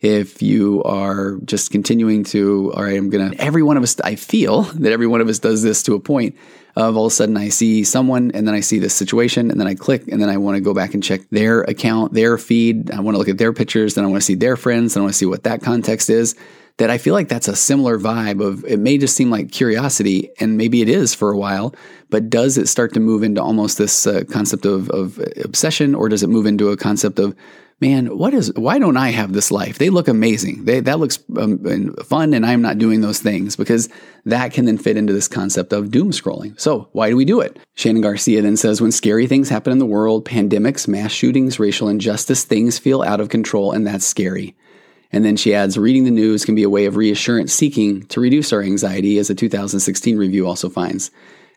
if 0.00 0.40
you 0.40 0.82
are 0.84 1.36
just 1.44 1.70
continuing 1.70 2.24
to, 2.24 2.72
all 2.74 2.84
right, 2.84 2.96
I'm 2.96 3.10
going 3.10 3.30
to, 3.30 3.40
every 3.40 3.62
one 3.62 3.76
of 3.76 3.82
us, 3.82 4.00
I 4.00 4.14
feel 4.14 4.62
that 4.80 4.92
every 4.92 5.06
one 5.06 5.20
of 5.20 5.28
us 5.28 5.38
does 5.38 5.62
this 5.62 5.82
to 5.84 5.94
a 5.94 6.00
point 6.00 6.36
of 6.76 6.96
all 6.96 7.06
of 7.06 7.12
a 7.12 7.14
sudden 7.14 7.36
I 7.36 7.48
see 7.48 7.84
someone 7.84 8.30
and 8.32 8.46
then 8.46 8.54
I 8.54 8.60
see 8.60 8.78
this 8.78 8.94
situation 8.94 9.50
and 9.50 9.60
then 9.60 9.66
I 9.66 9.74
click 9.74 10.06
and 10.08 10.22
then 10.22 10.28
I 10.28 10.36
want 10.36 10.56
to 10.56 10.60
go 10.60 10.72
back 10.72 10.94
and 10.94 11.02
check 11.02 11.22
their 11.30 11.62
account, 11.62 12.12
their 12.12 12.38
feed. 12.38 12.90
I 12.90 13.00
want 13.00 13.14
to 13.14 13.18
look 13.18 13.28
at 13.28 13.38
their 13.38 13.52
pictures, 13.52 13.94
then 13.94 14.04
I 14.04 14.06
want 14.06 14.22
to 14.22 14.24
see 14.24 14.36
their 14.36 14.56
friends, 14.56 14.94
then 14.94 15.02
I 15.02 15.04
want 15.04 15.14
to 15.14 15.18
see 15.18 15.26
what 15.26 15.42
that 15.42 15.62
context 15.62 16.08
is. 16.08 16.36
That 16.76 16.90
I 16.90 16.98
feel 16.98 17.12
like 17.12 17.28
that's 17.28 17.48
a 17.48 17.56
similar 17.56 17.98
vibe 17.98 18.44
of 18.44 18.64
it 18.64 18.78
may 18.78 18.96
just 18.96 19.14
seem 19.14 19.30
like 19.30 19.52
curiosity 19.52 20.30
and 20.40 20.56
maybe 20.56 20.80
it 20.80 20.88
is 20.88 21.14
for 21.14 21.30
a 21.30 21.36
while, 21.36 21.74
but 22.08 22.30
does 22.30 22.56
it 22.56 22.68
start 22.68 22.94
to 22.94 23.00
move 23.00 23.22
into 23.22 23.42
almost 23.42 23.76
this 23.76 24.06
uh, 24.06 24.22
concept 24.30 24.64
of, 24.64 24.88
of 24.90 25.18
obsession 25.44 25.94
or 25.94 26.08
does 26.08 26.22
it 26.22 26.30
move 26.30 26.46
into 26.46 26.70
a 26.70 26.76
concept 26.76 27.18
of 27.18 27.36
man, 27.80 28.16
what 28.16 28.34
is, 28.34 28.52
why 28.54 28.78
don't 28.78 28.96
I 28.96 29.08
have 29.08 29.32
this 29.32 29.50
life? 29.50 29.78
They 29.78 29.90
look 29.90 30.06
amazing. 30.06 30.64
They, 30.64 30.80
that 30.80 30.98
looks 30.98 31.18
um, 31.36 31.94
fun, 32.04 32.34
and 32.34 32.44
I'm 32.44 32.62
not 32.62 32.78
doing 32.78 33.00
those 33.00 33.20
things 33.20 33.56
because 33.56 33.88
that 34.26 34.52
can 34.52 34.66
then 34.66 34.78
fit 34.78 34.96
into 34.96 35.12
this 35.12 35.28
concept 35.28 35.72
of 35.72 35.90
doom 35.90 36.10
scrolling. 36.10 36.60
So, 36.60 36.88
why 36.92 37.08
do 37.08 37.16
we 37.16 37.24
do 37.24 37.40
it? 37.40 37.58
Shannon 37.74 38.02
Garcia 38.02 38.42
then 38.42 38.56
says 38.56 38.80
when 38.80 38.92
scary 38.92 39.26
things 39.26 39.48
happen 39.48 39.72
in 39.72 39.78
the 39.78 39.86
world, 39.86 40.26
pandemics, 40.26 40.86
mass 40.86 41.10
shootings, 41.10 41.58
racial 41.58 41.88
injustice, 41.88 42.44
things 42.44 42.78
feel 42.78 43.02
out 43.02 43.20
of 43.20 43.30
control, 43.30 43.72
and 43.72 43.86
that's 43.86 44.06
scary. 44.06 44.54
And 45.12 45.24
then 45.24 45.36
she 45.36 45.54
adds, 45.54 45.76
reading 45.76 46.04
the 46.04 46.10
news 46.10 46.44
can 46.44 46.54
be 46.54 46.62
a 46.62 46.70
way 46.70 46.86
of 46.86 46.96
reassurance 46.96 47.52
seeking 47.52 48.02
to 48.06 48.20
reduce 48.20 48.52
our 48.52 48.62
anxiety, 48.62 49.18
as 49.18 49.30
a 49.30 49.34
2016 49.34 50.16
review 50.16 50.46
also 50.46 50.68
finds. 50.68 51.10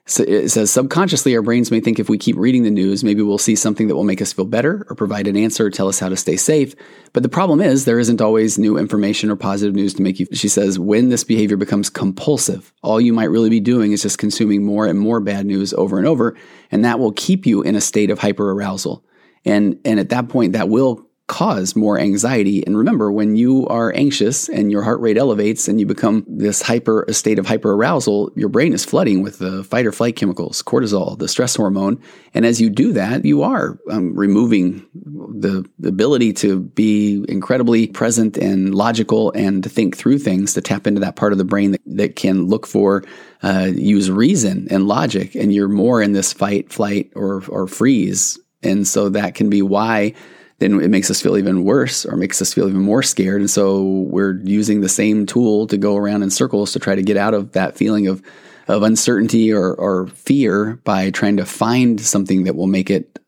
So 0.06 0.24
it 0.24 0.50
says 0.50 0.70
subconsciously, 0.70 1.34
our 1.34 1.42
brains 1.42 1.72
may 1.72 1.80
think 1.80 1.98
if 1.98 2.10
we 2.10 2.18
keep 2.18 2.36
reading 2.36 2.64
the 2.64 2.70
news, 2.70 3.06
maybe 3.06 3.22
we'll 3.22 3.38
see 3.38 3.56
something 3.56 3.88
that 3.88 3.96
will 3.96 4.04
make 4.04 4.22
us 4.22 4.34
feel 4.34 4.44
better 4.44 4.86
or 4.90 4.96
provide 4.96 5.28
an 5.28 5.38
answer 5.38 5.68
or 5.68 5.70
tell 5.70 5.88
us 5.88 5.98
how 5.98 6.10
to 6.10 6.18
stay 6.18 6.36
safe. 6.36 6.76
But 7.14 7.24
the 7.24 7.30
problem 7.30 7.62
is, 7.62 7.86
there 7.86 8.00
isn't 8.00 8.20
always 8.20 8.60
new 8.60 8.78
information 8.78 9.30
or 9.30 9.38
positive 9.38 9.76
news 9.76 9.94
to 9.94 10.02
make 10.02 10.20
you. 10.20 10.28
She 10.34 10.50
says, 10.50 10.78
when 10.78 11.08
this 11.08 11.24
behavior 11.24 11.56
becomes 11.56 11.90
compulsive, 11.90 12.74
all 12.82 13.00
you 13.00 13.14
might 13.14 13.30
really 13.30 13.50
be 13.50 13.62
doing 13.62 13.94
is 13.94 14.02
just 14.02 14.18
consuming 14.18 14.66
more 14.66 14.88
and 14.88 15.00
more 15.00 15.22
bad 15.22 15.46
news 15.46 15.74
over 15.76 15.98
and 15.98 16.06
over. 16.06 16.36
And 16.70 16.84
that 16.84 17.00
will 17.00 17.14
keep 17.14 17.46
you 17.46 17.62
in 17.62 17.76
a 17.76 17.82
state 17.82 18.10
of 18.10 18.20
hyper 18.20 18.52
arousal. 18.52 19.06
And, 19.46 19.80
and 19.86 20.02
at 20.02 20.10
that 20.10 20.28
point, 20.28 20.52
that 20.52 20.68
will 20.68 21.03
cause 21.28 21.76
more 21.76 21.98
anxiety. 21.98 22.66
And 22.66 22.78
remember, 22.78 23.12
when 23.12 23.38
you 23.38 23.66
are 23.68 23.96
anxious 23.96 24.50
and 24.50 24.72
your 24.72 24.84
heart 24.84 25.00
rate 25.00 25.18
elevates 25.18 25.70
and 25.70 25.80
you 25.80 25.86
become 25.86 26.26
this 26.28 26.62
hyper 26.62 27.04
a 27.08 27.14
state 27.14 27.40
of 27.40 27.48
hyper 27.48 27.72
arousal, 27.72 28.32
your 28.36 28.50
brain 28.50 28.74
is 28.74 28.84
flooding 28.84 29.24
with 29.24 29.40
the 29.40 29.64
fight 29.64 29.86
or 29.86 29.94
flight 29.94 30.18
chemicals, 30.18 30.62
cortisol, 30.62 31.18
the 31.18 31.30
stress 31.30 31.56
hormone. 31.56 32.02
And 32.34 32.46
as 32.46 32.60
you 32.60 32.70
do 32.70 32.92
that, 32.94 33.24
you 33.24 33.42
are 33.44 33.80
um, 33.90 34.14
removing 34.16 34.86
the, 34.94 35.64
ability 35.86 36.34
to 36.34 36.60
be 36.60 37.24
incredibly 37.30 37.88
present 37.88 38.38
and 38.38 38.74
logical 38.74 39.32
and 39.34 39.64
to 39.64 39.70
think 39.70 39.96
through 39.96 40.18
things 40.18 40.54
to 40.54 40.62
tap 40.62 40.88
into 40.88 41.02
that 41.02 41.16
part 41.16 41.32
of 41.32 41.38
the 41.38 41.46
brain 41.46 41.72
that, 41.72 41.82
that 41.86 42.16
can 42.16 42.48
look 42.48 42.66
for 42.66 43.04
uh, 43.44 43.70
use 43.74 44.10
reason 44.10 44.68
and 44.72 44.88
logic. 44.88 45.36
And 45.36 45.54
you're 45.54 45.68
more 45.68 46.02
in 46.02 46.14
this 46.14 46.34
fight, 46.34 46.72
flight, 46.72 47.12
or 47.16 47.44
or 47.48 47.68
freeze. 47.68 48.40
And 48.64 48.88
so 48.88 49.10
that 49.10 49.36
can 49.36 49.50
be 49.50 49.62
why 49.62 50.14
then 50.64 50.80
it 50.80 50.90
makes 50.90 51.12
us 51.12 51.22
feel 51.22 51.38
even 51.38 51.66
worse 51.66 52.06
or 52.06 52.16
makes 52.16 52.42
us 52.42 52.54
feel 52.54 52.70
even 52.70 52.82
more 52.82 53.04
scared. 53.04 53.42
And 53.42 53.50
so 53.50 53.84
we're 53.84 54.40
using 54.44 54.80
the 54.80 54.90
same 54.90 55.26
tool 55.26 55.68
to 55.68 55.78
go 55.78 55.98
around 55.98 56.24
in 56.24 56.30
circles 56.30 56.72
to 56.72 56.80
try 56.80 56.96
to 56.96 57.04
get 57.04 57.18
out 57.18 57.34
of 57.34 57.52
that 57.52 57.76
feeling 57.76 58.08
of, 58.08 58.24
of 58.70 58.82
uncertainty 58.82 59.52
or, 59.52 59.74
or 59.74 60.08
fear 60.08 60.80
by 60.86 61.12
trying 61.12 61.36
to 61.38 61.46
find 61.46 62.00
something 62.00 62.46
that 62.46 62.56
will 62.56 62.68
make 62.68 62.90
it 62.90 63.20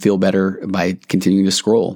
feel 0.00 0.16
better 0.16 0.62
by 0.66 0.96
continuing 1.08 1.44
to 1.44 1.50
scroll. 1.50 1.94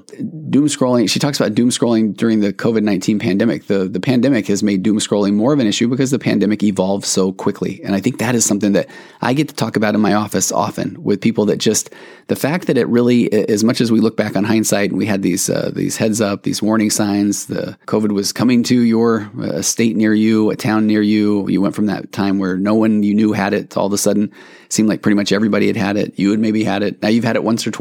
Doom 0.50 0.66
scrolling, 0.66 1.08
she 1.08 1.18
talks 1.18 1.40
about 1.40 1.54
doom 1.54 1.70
scrolling 1.70 2.14
during 2.14 2.40
the 2.40 2.52
COVID 2.52 2.82
19 2.82 3.18
pandemic. 3.18 3.66
The, 3.66 3.88
the 3.88 4.00
pandemic 4.00 4.46
has 4.48 4.62
made 4.62 4.82
doom 4.82 4.98
scrolling 4.98 5.34
more 5.34 5.54
of 5.54 5.58
an 5.58 5.66
issue 5.66 5.88
because 5.88 6.10
the 6.10 6.18
pandemic 6.18 6.62
evolved 6.62 7.06
so 7.06 7.32
quickly. 7.32 7.80
And 7.82 7.94
I 7.94 8.00
think 8.00 8.18
that 8.18 8.34
is 8.34 8.44
something 8.44 8.72
that 8.72 8.88
I 9.22 9.32
get 9.32 9.48
to 9.48 9.54
talk 9.54 9.76
about 9.76 9.94
in 9.94 10.00
my 10.00 10.12
office 10.12 10.52
often 10.52 11.02
with 11.02 11.20
people 11.20 11.46
that 11.46 11.58
just, 11.58 11.90
the 12.26 12.36
fact 12.36 12.66
that 12.66 12.76
it 12.76 12.86
really, 12.88 13.32
as 13.32 13.64
much 13.64 13.80
as 13.80 13.90
we 13.90 14.00
look 14.00 14.16
back 14.16 14.36
on 14.36 14.44
hindsight 14.44 14.90
and 14.90 14.98
we 14.98 15.06
had 15.06 15.22
these, 15.22 15.48
uh, 15.48 15.70
these 15.74 15.96
heads 15.96 16.20
up, 16.20 16.42
these 16.42 16.62
warning 16.62 16.90
signs, 16.90 17.46
the 17.46 17.78
COVID 17.86 18.12
was 18.12 18.32
coming 18.32 18.62
to 18.64 18.80
your 18.80 19.30
uh, 19.40 19.62
state 19.62 19.96
near 19.96 20.12
you, 20.12 20.50
a 20.50 20.56
town 20.56 20.86
near 20.86 21.00
you. 21.00 21.48
You 21.48 21.62
went 21.62 21.74
from 21.74 21.86
that 21.86 22.12
time 22.12 22.38
where 22.38 22.58
no 22.58 22.74
one 22.74 23.02
you 23.02 23.14
knew 23.14 23.32
had 23.32 23.54
it 23.54 23.70
to 23.70 23.80
all 23.80 23.86
of 23.86 23.92
a 23.94 23.98
sudden 23.98 24.32
seemed 24.68 24.88
like 24.88 25.02
pretty 25.02 25.16
much 25.16 25.32
everybody 25.32 25.66
had 25.66 25.76
had 25.76 25.96
it. 25.96 26.18
You 26.18 26.30
had 26.30 26.40
maybe 26.40 26.64
had 26.64 26.82
it. 26.82 27.02
Now 27.02 27.08
you've 27.08 27.24
had 27.24 27.36
it 27.36 27.44
once 27.44 27.66
or 27.66 27.70
twice, 27.70 27.77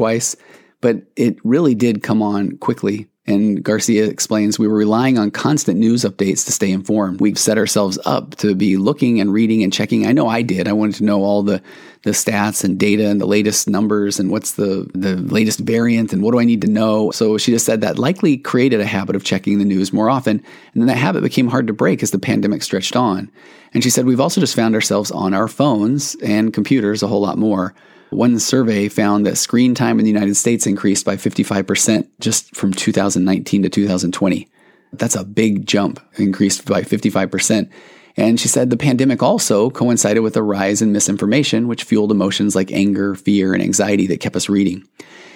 but 0.80 1.02
it 1.16 1.36
really 1.44 1.74
did 1.74 2.02
come 2.02 2.22
on 2.22 2.56
quickly. 2.58 3.08
And 3.28 3.62
Garcia 3.62 4.06
explains 4.06 4.58
we 4.58 4.66
were 4.66 4.74
relying 4.74 5.18
on 5.18 5.30
constant 5.30 5.78
news 5.78 6.02
updates 6.02 6.46
to 6.46 6.52
stay 6.52 6.72
informed. 6.72 7.20
We've 7.20 7.38
set 7.38 7.58
ourselves 7.58 7.98
up 8.06 8.36
to 8.36 8.54
be 8.54 8.78
looking 8.78 9.20
and 9.20 9.30
reading 9.30 9.62
and 9.62 9.70
checking. 9.70 10.06
I 10.06 10.12
know 10.12 10.28
I 10.28 10.40
did. 10.40 10.66
I 10.66 10.72
wanted 10.72 10.94
to 10.94 11.04
know 11.04 11.22
all 11.22 11.42
the, 11.42 11.60
the 12.04 12.12
stats 12.12 12.64
and 12.64 12.78
data 12.78 13.06
and 13.06 13.20
the 13.20 13.26
latest 13.26 13.68
numbers 13.68 14.18
and 14.18 14.30
what's 14.30 14.52
the, 14.52 14.90
the 14.94 15.16
latest 15.16 15.60
variant 15.60 16.14
and 16.14 16.22
what 16.22 16.32
do 16.32 16.40
I 16.40 16.46
need 16.46 16.62
to 16.62 16.70
know. 16.70 17.10
So 17.10 17.36
she 17.36 17.52
just 17.52 17.66
said 17.66 17.82
that 17.82 17.98
likely 17.98 18.38
created 18.38 18.80
a 18.80 18.86
habit 18.86 19.14
of 19.14 19.24
checking 19.24 19.58
the 19.58 19.66
news 19.66 19.92
more 19.92 20.08
often. 20.08 20.42
And 20.72 20.80
then 20.80 20.86
that 20.86 20.96
habit 20.96 21.22
became 21.22 21.48
hard 21.48 21.66
to 21.66 21.74
break 21.74 22.02
as 22.02 22.12
the 22.12 22.18
pandemic 22.18 22.62
stretched 22.62 22.96
on. 22.96 23.30
And 23.74 23.84
she 23.84 23.90
said, 23.90 24.06
We've 24.06 24.20
also 24.20 24.40
just 24.40 24.56
found 24.56 24.74
ourselves 24.74 25.10
on 25.10 25.34
our 25.34 25.48
phones 25.48 26.16
and 26.22 26.54
computers 26.54 27.02
a 27.02 27.06
whole 27.06 27.20
lot 27.20 27.36
more. 27.36 27.74
One 28.10 28.38
survey 28.38 28.88
found 28.88 29.26
that 29.26 29.36
screen 29.36 29.74
time 29.74 29.98
in 29.98 30.04
the 30.04 30.10
United 30.10 30.36
States 30.36 30.66
increased 30.66 31.04
by 31.04 31.16
55% 31.16 32.08
just 32.20 32.54
from 32.56 32.72
2019 32.72 33.62
to 33.62 33.68
2020. 33.68 34.48
That's 34.92 35.14
a 35.14 35.24
big 35.24 35.66
jump, 35.66 36.00
increased 36.16 36.64
by 36.64 36.82
55%. 36.82 37.70
And 38.18 38.40
she 38.40 38.48
said 38.48 38.68
the 38.68 38.76
pandemic 38.76 39.22
also 39.22 39.70
coincided 39.70 40.20
with 40.20 40.36
a 40.36 40.42
rise 40.42 40.82
in 40.82 40.90
misinformation, 40.90 41.68
which 41.68 41.84
fueled 41.84 42.10
emotions 42.10 42.56
like 42.56 42.72
anger, 42.72 43.14
fear, 43.14 43.54
and 43.54 43.62
anxiety 43.62 44.08
that 44.08 44.18
kept 44.18 44.34
us 44.34 44.48
reading. 44.48 44.84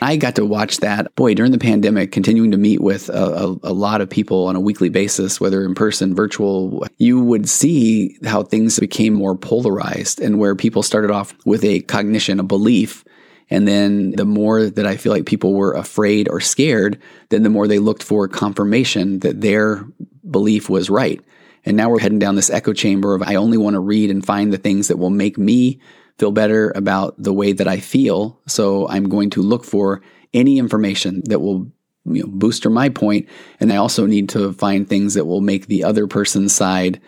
I 0.03 0.17
got 0.17 0.35
to 0.35 0.45
watch 0.45 0.79
that, 0.79 1.15
boy, 1.15 1.35
during 1.35 1.53
the 1.53 1.59
pandemic, 1.59 2.11
continuing 2.11 2.51
to 2.51 2.57
meet 2.57 2.81
with 2.81 3.09
a, 3.09 3.13
a, 3.13 3.57
a, 3.63 3.73
lot 3.73 4.01
of 4.01 4.11
people 4.11 4.47
on 4.47 4.57
a 4.57 4.61
weekly 4.61 4.89
basis, 4.89 5.41
whether 5.41 5.65
in 5.65 5.77
person, 5.77 6.13
virtual, 6.13 6.85
you 6.99 7.23
would 7.23 7.49
see 7.49 8.19
how 8.25 8.43
things 8.43 8.81
became 8.81 9.15
more 9.15 9.37
polarized 9.37 10.21
and 10.21 10.41
where 10.41 10.57
people 10.57 10.83
started 10.83 11.13
off 11.13 11.37
with 11.47 11.63
a 11.63 11.83
cognition, 11.83 12.41
a 12.41 12.43
belief. 12.43 13.05
And 13.49 13.69
then 13.69 14.11
the 14.17 14.25
more 14.25 14.69
that 14.69 14.87
I 14.89 14.97
feel 14.97 15.13
like 15.13 15.25
people 15.25 15.55
were 15.55 15.75
afraid 15.75 16.29
or 16.29 16.41
scared, 16.41 17.01
then 17.29 17.45
the 17.45 17.49
more 17.49 17.69
they 17.69 17.79
looked 17.79 18.03
for 18.03 18.27
confirmation 18.27 19.21
that 19.21 19.41
their 19.41 19.87
belief 20.29 20.69
was 20.69 20.91
right. 20.91 21.21
And 21.65 21.77
now 21.77 21.91
we're 21.91 22.01
heading 22.01 22.19
down 22.19 22.35
this 22.35 22.51
echo 22.51 22.73
chamber 22.73 23.15
of 23.15 23.23
I 23.23 23.37
only 23.37 23.57
want 23.57 23.75
to 23.75 23.81
read 23.81 24.11
and 24.11 24.25
find 24.25 24.53
the 24.53 24.59
things 24.59 24.89
that 24.89 24.99
will 24.99 25.11
make 25.11 25.39
me 25.39 25.81
feel 26.19 26.33
better 26.33 26.73
about 26.75 27.15
the 27.23 27.33
way 27.33 27.53
that 27.53 27.69
I 27.69 27.81
feel. 27.81 28.41
So 28.47 28.89
I'm 28.89 29.09
going 29.09 29.31
to 29.31 29.43
look 29.43 29.65
for 29.65 30.03
any 30.35 30.59
information 30.59 31.23
that 31.27 31.41
will 31.41 31.71
you 32.05 32.23
know, 32.23 32.29
booster 32.29 32.69
my 32.69 32.89
point, 32.89 33.29
and 33.61 33.73
I 33.73 33.77
also 33.77 34.07
need 34.07 34.29
to 34.31 34.53
find 34.55 34.89
things 34.89 35.15
that 35.15 35.25
will 35.25 35.41
make 35.41 35.67
the 35.67 35.85
other 35.85 36.07
person's 36.07 36.53
side 36.53 37.01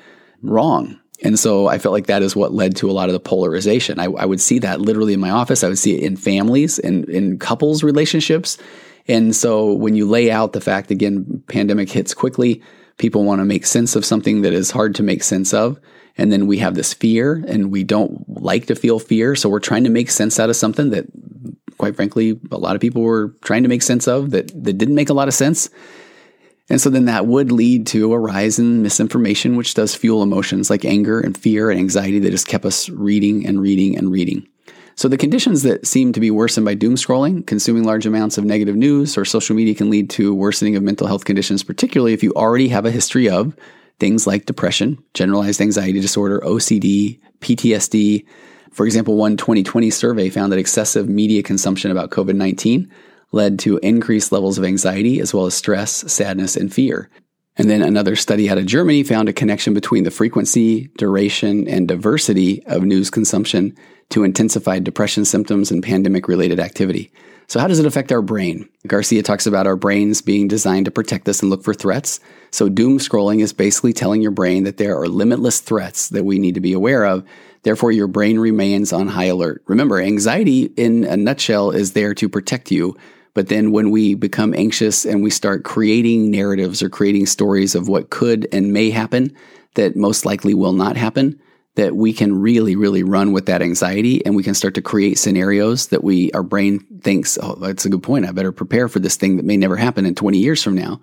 wrong. 0.42 1.00
And 1.22 1.38
so 1.38 1.68
I 1.68 1.78
felt 1.78 1.92
like 1.92 2.06
that 2.06 2.22
is 2.22 2.36
what 2.36 2.52
led 2.52 2.76
to 2.76 2.90
a 2.90 2.92
lot 2.92 3.08
of 3.08 3.12
the 3.12 3.20
polarization. 3.20 3.98
I, 3.98 4.04
I 4.04 4.24
would 4.24 4.40
see 4.40 4.58
that 4.60 4.80
literally 4.80 5.14
in 5.14 5.20
my 5.20 5.30
office. 5.30 5.64
I 5.64 5.68
would 5.68 5.78
see 5.78 5.96
it 5.96 6.02
in 6.02 6.16
families 6.16 6.78
and 6.78 7.08
in 7.08 7.38
couples 7.38 7.82
relationships. 7.82 8.58
And 9.06 9.34
so 9.34 9.72
when 9.72 9.94
you 9.94 10.08
lay 10.08 10.30
out 10.30 10.52
the 10.52 10.60
fact, 10.60 10.90
again, 10.90 11.42
pandemic 11.46 11.90
hits 11.90 12.14
quickly, 12.14 12.62
people 12.98 13.24
want 13.24 13.40
to 13.40 13.44
make 13.44 13.66
sense 13.66 13.96
of 13.96 14.04
something 14.04 14.42
that 14.42 14.52
is 14.52 14.70
hard 14.70 14.94
to 14.96 15.02
make 15.02 15.22
sense 15.22 15.52
of. 15.52 15.80
And 16.16 16.30
then 16.30 16.46
we 16.46 16.58
have 16.58 16.74
this 16.74 16.94
fear 16.94 17.44
and 17.48 17.72
we 17.72 17.82
don't 17.82 18.24
like 18.28 18.66
to 18.66 18.76
feel 18.76 18.98
fear. 18.98 19.34
So 19.34 19.48
we're 19.48 19.60
trying 19.60 19.84
to 19.84 19.90
make 19.90 20.10
sense 20.10 20.38
out 20.38 20.50
of 20.50 20.56
something 20.56 20.90
that, 20.90 21.06
quite 21.76 21.96
frankly, 21.96 22.38
a 22.50 22.58
lot 22.58 22.76
of 22.76 22.80
people 22.80 23.02
were 23.02 23.34
trying 23.42 23.64
to 23.64 23.68
make 23.68 23.82
sense 23.82 24.06
of 24.06 24.30
that, 24.30 24.48
that 24.64 24.78
didn't 24.78 24.94
make 24.94 25.08
a 25.08 25.14
lot 25.14 25.28
of 25.28 25.34
sense. 25.34 25.70
And 26.70 26.80
so 26.80 26.88
then 26.88 27.06
that 27.06 27.26
would 27.26 27.52
lead 27.52 27.86
to 27.88 28.12
a 28.12 28.18
rise 28.18 28.58
in 28.58 28.82
misinformation, 28.82 29.56
which 29.56 29.74
does 29.74 29.94
fuel 29.94 30.22
emotions 30.22 30.70
like 30.70 30.84
anger 30.84 31.20
and 31.20 31.36
fear 31.36 31.70
and 31.70 31.78
anxiety 31.78 32.20
that 32.20 32.30
just 32.30 32.48
kept 32.48 32.64
us 32.64 32.88
reading 32.88 33.46
and 33.46 33.60
reading 33.60 33.98
and 33.98 34.10
reading. 34.10 34.48
So 34.96 35.08
the 35.08 35.16
conditions 35.16 35.62
that 35.62 35.86
seem 35.86 36.12
to 36.12 36.20
be 36.20 36.30
worsened 36.30 36.64
by 36.64 36.74
doom 36.74 36.94
scrolling, 36.94 37.46
consuming 37.46 37.84
large 37.84 38.06
amounts 38.06 38.38
of 38.38 38.44
negative 38.44 38.76
news 38.76 39.18
or 39.18 39.24
social 39.24 39.56
media 39.56 39.74
can 39.74 39.90
lead 39.90 40.08
to 40.10 40.34
worsening 40.34 40.76
of 40.76 40.82
mental 40.82 41.06
health 41.06 41.24
conditions, 41.24 41.64
particularly 41.64 42.12
if 42.12 42.22
you 42.22 42.32
already 42.34 42.68
have 42.68 42.86
a 42.86 42.92
history 42.92 43.28
of 43.28 43.56
things 43.98 44.26
like 44.26 44.46
depression, 44.46 45.02
generalized 45.12 45.60
anxiety 45.60 46.00
disorder, 46.00 46.40
OCD, 46.40 47.20
PTSD. 47.40 48.24
For 48.72 48.86
example, 48.86 49.16
one 49.16 49.36
2020 49.36 49.90
survey 49.90 50.30
found 50.30 50.52
that 50.52 50.58
excessive 50.58 51.08
media 51.08 51.42
consumption 51.42 51.90
about 51.90 52.10
COVID 52.10 52.36
19 52.36 52.90
led 53.32 53.58
to 53.60 53.78
increased 53.78 54.30
levels 54.30 54.58
of 54.58 54.64
anxiety 54.64 55.20
as 55.20 55.34
well 55.34 55.46
as 55.46 55.54
stress, 55.54 56.12
sadness, 56.12 56.56
and 56.56 56.72
fear. 56.72 57.10
And 57.56 57.70
then 57.70 57.82
another 57.82 58.16
study 58.16 58.50
out 58.50 58.58
of 58.58 58.66
Germany 58.66 59.04
found 59.04 59.28
a 59.28 59.32
connection 59.32 59.74
between 59.74 60.04
the 60.04 60.10
frequency, 60.10 60.90
duration, 60.98 61.68
and 61.68 61.86
diversity 61.86 62.64
of 62.66 62.82
news 62.82 63.10
consumption 63.10 63.76
to 64.10 64.24
intensified 64.24 64.84
depression 64.84 65.24
symptoms 65.24 65.70
and 65.70 65.82
pandemic 65.82 66.26
related 66.26 66.58
activity. 66.58 67.12
So, 67.46 67.60
how 67.60 67.68
does 67.68 67.78
it 67.78 67.86
affect 67.86 68.10
our 68.10 68.22
brain? 68.22 68.68
Garcia 68.86 69.22
talks 69.22 69.46
about 69.46 69.66
our 69.66 69.76
brains 69.76 70.22
being 70.22 70.48
designed 70.48 70.86
to 70.86 70.90
protect 70.90 71.28
us 71.28 71.42
and 71.42 71.50
look 71.50 71.62
for 71.62 71.74
threats. 71.74 72.18
So, 72.50 72.68
doom 72.68 72.98
scrolling 72.98 73.40
is 73.40 73.52
basically 73.52 73.92
telling 73.92 74.22
your 74.22 74.30
brain 74.30 74.64
that 74.64 74.78
there 74.78 74.98
are 74.98 75.08
limitless 75.08 75.60
threats 75.60 76.08
that 76.08 76.24
we 76.24 76.38
need 76.38 76.54
to 76.54 76.60
be 76.60 76.72
aware 76.72 77.04
of. 77.04 77.24
Therefore, 77.62 77.92
your 77.92 78.06
brain 78.08 78.38
remains 78.38 78.92
on 78.92 79.08
high 79.08 79.26
alert. 79.26 79.62
Remember, 79.66 80.00
anxiety 80.00 80.72
in 80.76 81.04
a 81.04 81.16
nutshell 81.16 81.70
is 81.70 81.92
there 81.92 82.14
to 82.14 82.28
protect 82.28 82.70
you. 82.70 82.96
But 83.34 83.48
then 83.48 83.72
when 83.72 83.90
we 83.90 84.14
become 84.14 84.54
anxious 84.54 85.04
and 85.04 85.22
we 85.22 85.30
start 85.30 85.64
creating 85.64 86.30
narratives 86.30 86.82
or 86.82 86.88
creating 86.88 87.26
stories 87.26 87.74
of 87.74 87.88
what 87.88 88.10
could 88.10 88.48
and 88.52 88.72
may 88.72 88.90
happen 88.90 89.34
that 89.74 89.96
most 89.96 90.24
likely 90.24 90.54
will 90.54 90.72
not 90.72 90.96
happen, 90.96 91.40
that 91.74 91.96
we 91.96 92.12
can 92.12 92.40
really, 92.40 92.76
really 92.76 93.02
run 93.02 93.32
with 93.32 93.46
that 93.46 93.60
anxiety 93.60 94.24
and 94.24 94.36
we 94.36 94.44
can 94.44 94.54
start 94.54 94.74
to 94.74 94.82
create 94.82 95.18
scenarios 95.18 95.88
that 95.88 96.04
we, 96.04 96.30
our 96.30 96.44
brain 96.44 96.78
thinks, 97.02 97.36
oh, 97.42 97.56
that's 97.56 97.84
a 97.84 97.88
good 97.88 98.02
point. 98.02 98.26
I 98.26 98.30
better 98.30 98.52
prepare 98.52 98.88
for 98.88 99.00
this 99.00 99.16
thing 99.16 99.36
that 99.36 99.44
may 99.44 99.56
never 99.56 99.76
happen 99.76 100.06
in 100.06 100.14
20 100.14 100.38
years 100.38 100.62
from 100.62 100.76
now. 100.76 101.00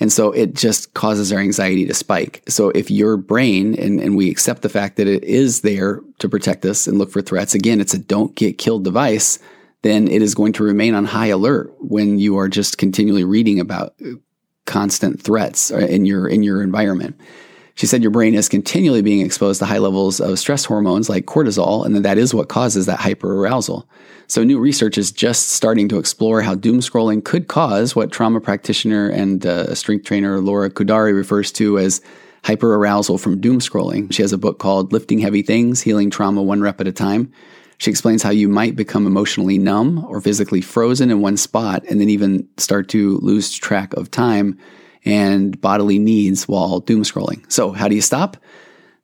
And 0.00 0.12
so 0.12 0.32
it 0.32 0.54
just 0.54 0.94
causes 0.94 1.32
our 1.32 1.38
anxiety 1.38 1.86
to 1.86 1.94
spike. 1.94 2.42
So 2.48 2.70
if 2.70 2.90
your 2.90 3.16
brain, 3.16 3.74
and, 3.78 4.00
and 4.00 4.16
we 4.16 4.30
accept 4.30 4.62
the 4.62 4.68
fact 4.68 4.96
that 4.96 5.06
it 5.06 5.22
is 5.22 5.60
there 5.60 6.00
to 6.18 6.28
protect 6.28 6.64
us 6.64 6.86
and 6.86 6.98
look 6.98 7.10
for 7.10 7.22
threats, 7.22 7.54
again, 7.54 7.80
it's 7.80 7.94
a 7.94 7.98
don't 7.98 8.34
get 8.34 8.58
killed 8.58 8.84
device, 8.84 9.38
then 9.84 10.08
it 10.08 10.22
is 10.22 10.34
going 10.34 10.54
to 10.54 10.64
remain 10.64 10.94
on 10.94 11.04
high 11.04 11.26
alert 11.26 11.72
when 11.78 12.18
you 12.18 12.38
are 12.38 12.48
just 12.48 12.78
continually 12.78 13.22
reading 13.22 13.60
about 13.60 13.94
constant 14.64 15.20
threats 15.20 15.70
in 15.70 16.06
your, 16.06 16.26
in 16.26 16.42
your 16.42 16.62
environment. 16.62 17.20
She 17.74 17.86
said 17.86 18.00
your 18.00 18.10
brain 18.10 18.34
is 18.34 18.48
continually 18.48 19.02
being 19.02 19.24
exposed 19.24 19.58
to 19.58 19.66
high 19.66 19.78
levels 19.78 20.20
of 20.20 20.38
stress 20.38 20.64
hormones 20.64 21.10
like 21.10 21.26
cortisol, 21.26 21.84
and 21.84 21.94
that, 21.96 22.02
that 22.04 22.18
is 22.18 22.32
what 22.32 22.48
causes 22.48 22.86
that 22.86 23.00
hyperarousal. 23.00 23.84
So, 24.26 24.42
new 24.42 24.58
research 24.58 24.96
is 24.96 25.12
just 25.12 25.50
starting 25.50 25.88
to 25.90 25.98
explore 25.98 26.40
how 26.40 26.54
doom 26.54 26.80
scrolling 26.80 27.22
could 27.22 27.48
cause 27.48 27.94
what 27.94 28.10
trauma 28.10 28.40
practitioner 28.40 29.08
and 29.08 29.44
uh, 29.44 29.74
strength 29.74 30.06
trainer 30.06 30.40
Laura 30.40 30.70
Khoudari 30.70 31.14
refers 31.14 31.52
to 31.52 31.78
as 31.78 32.00
hyperarousal 32.44 33.20
from 33.20 33.40
doom 33.40 33.58
scrolling. 33.58 34.10
She 34.12 34.22
has 34.22 34.32
a 34.32 34.38
book 34.38 34.58
called 34.58 34.92
Lifting 34.92 35.18
Heavy 35.18 35.42
Things 35.42 35.82
Healing 35.82 36.10
Trauma 36.10 36.42
One 36.42 36.60
Rep 36.60 36.80
at 36.80 36.86
a 36.86 36.92
Time. 36.92 37.32
She 37.78 37.90
explains 37.90 38.22
how 38.22 38.30
you 38.30 38.48
might 38.48 38.76
become 38.76 39.06
emotionally 39.06 39.58
numb 39.58 40.04
or 40.08 40.20
physically 40.20 40.60
frozen 40.60 41.10
in 41.10 41.20
one 41.20 41.36
spot 41.36 41.84
and 41.88 42.00
then 42.00 42.08
even 42.08 42.48
start 42.56 42.88
to 42.90 43.18
lose 43.18 43.52
track 43.52 43.94
of 43.94 44.10
time 44.10 44.58
and 45.04 45.60
bodily 45.60 45.98
needs 45.98 46.48
while 46.48 46.80
doom 46.80 47.02
scrolling. 47.02 47.50
So, 47.52 47.72
how 47.72 47.88
do 47.88 47.94
you 47.94 48.00
stop? 48.00 48.36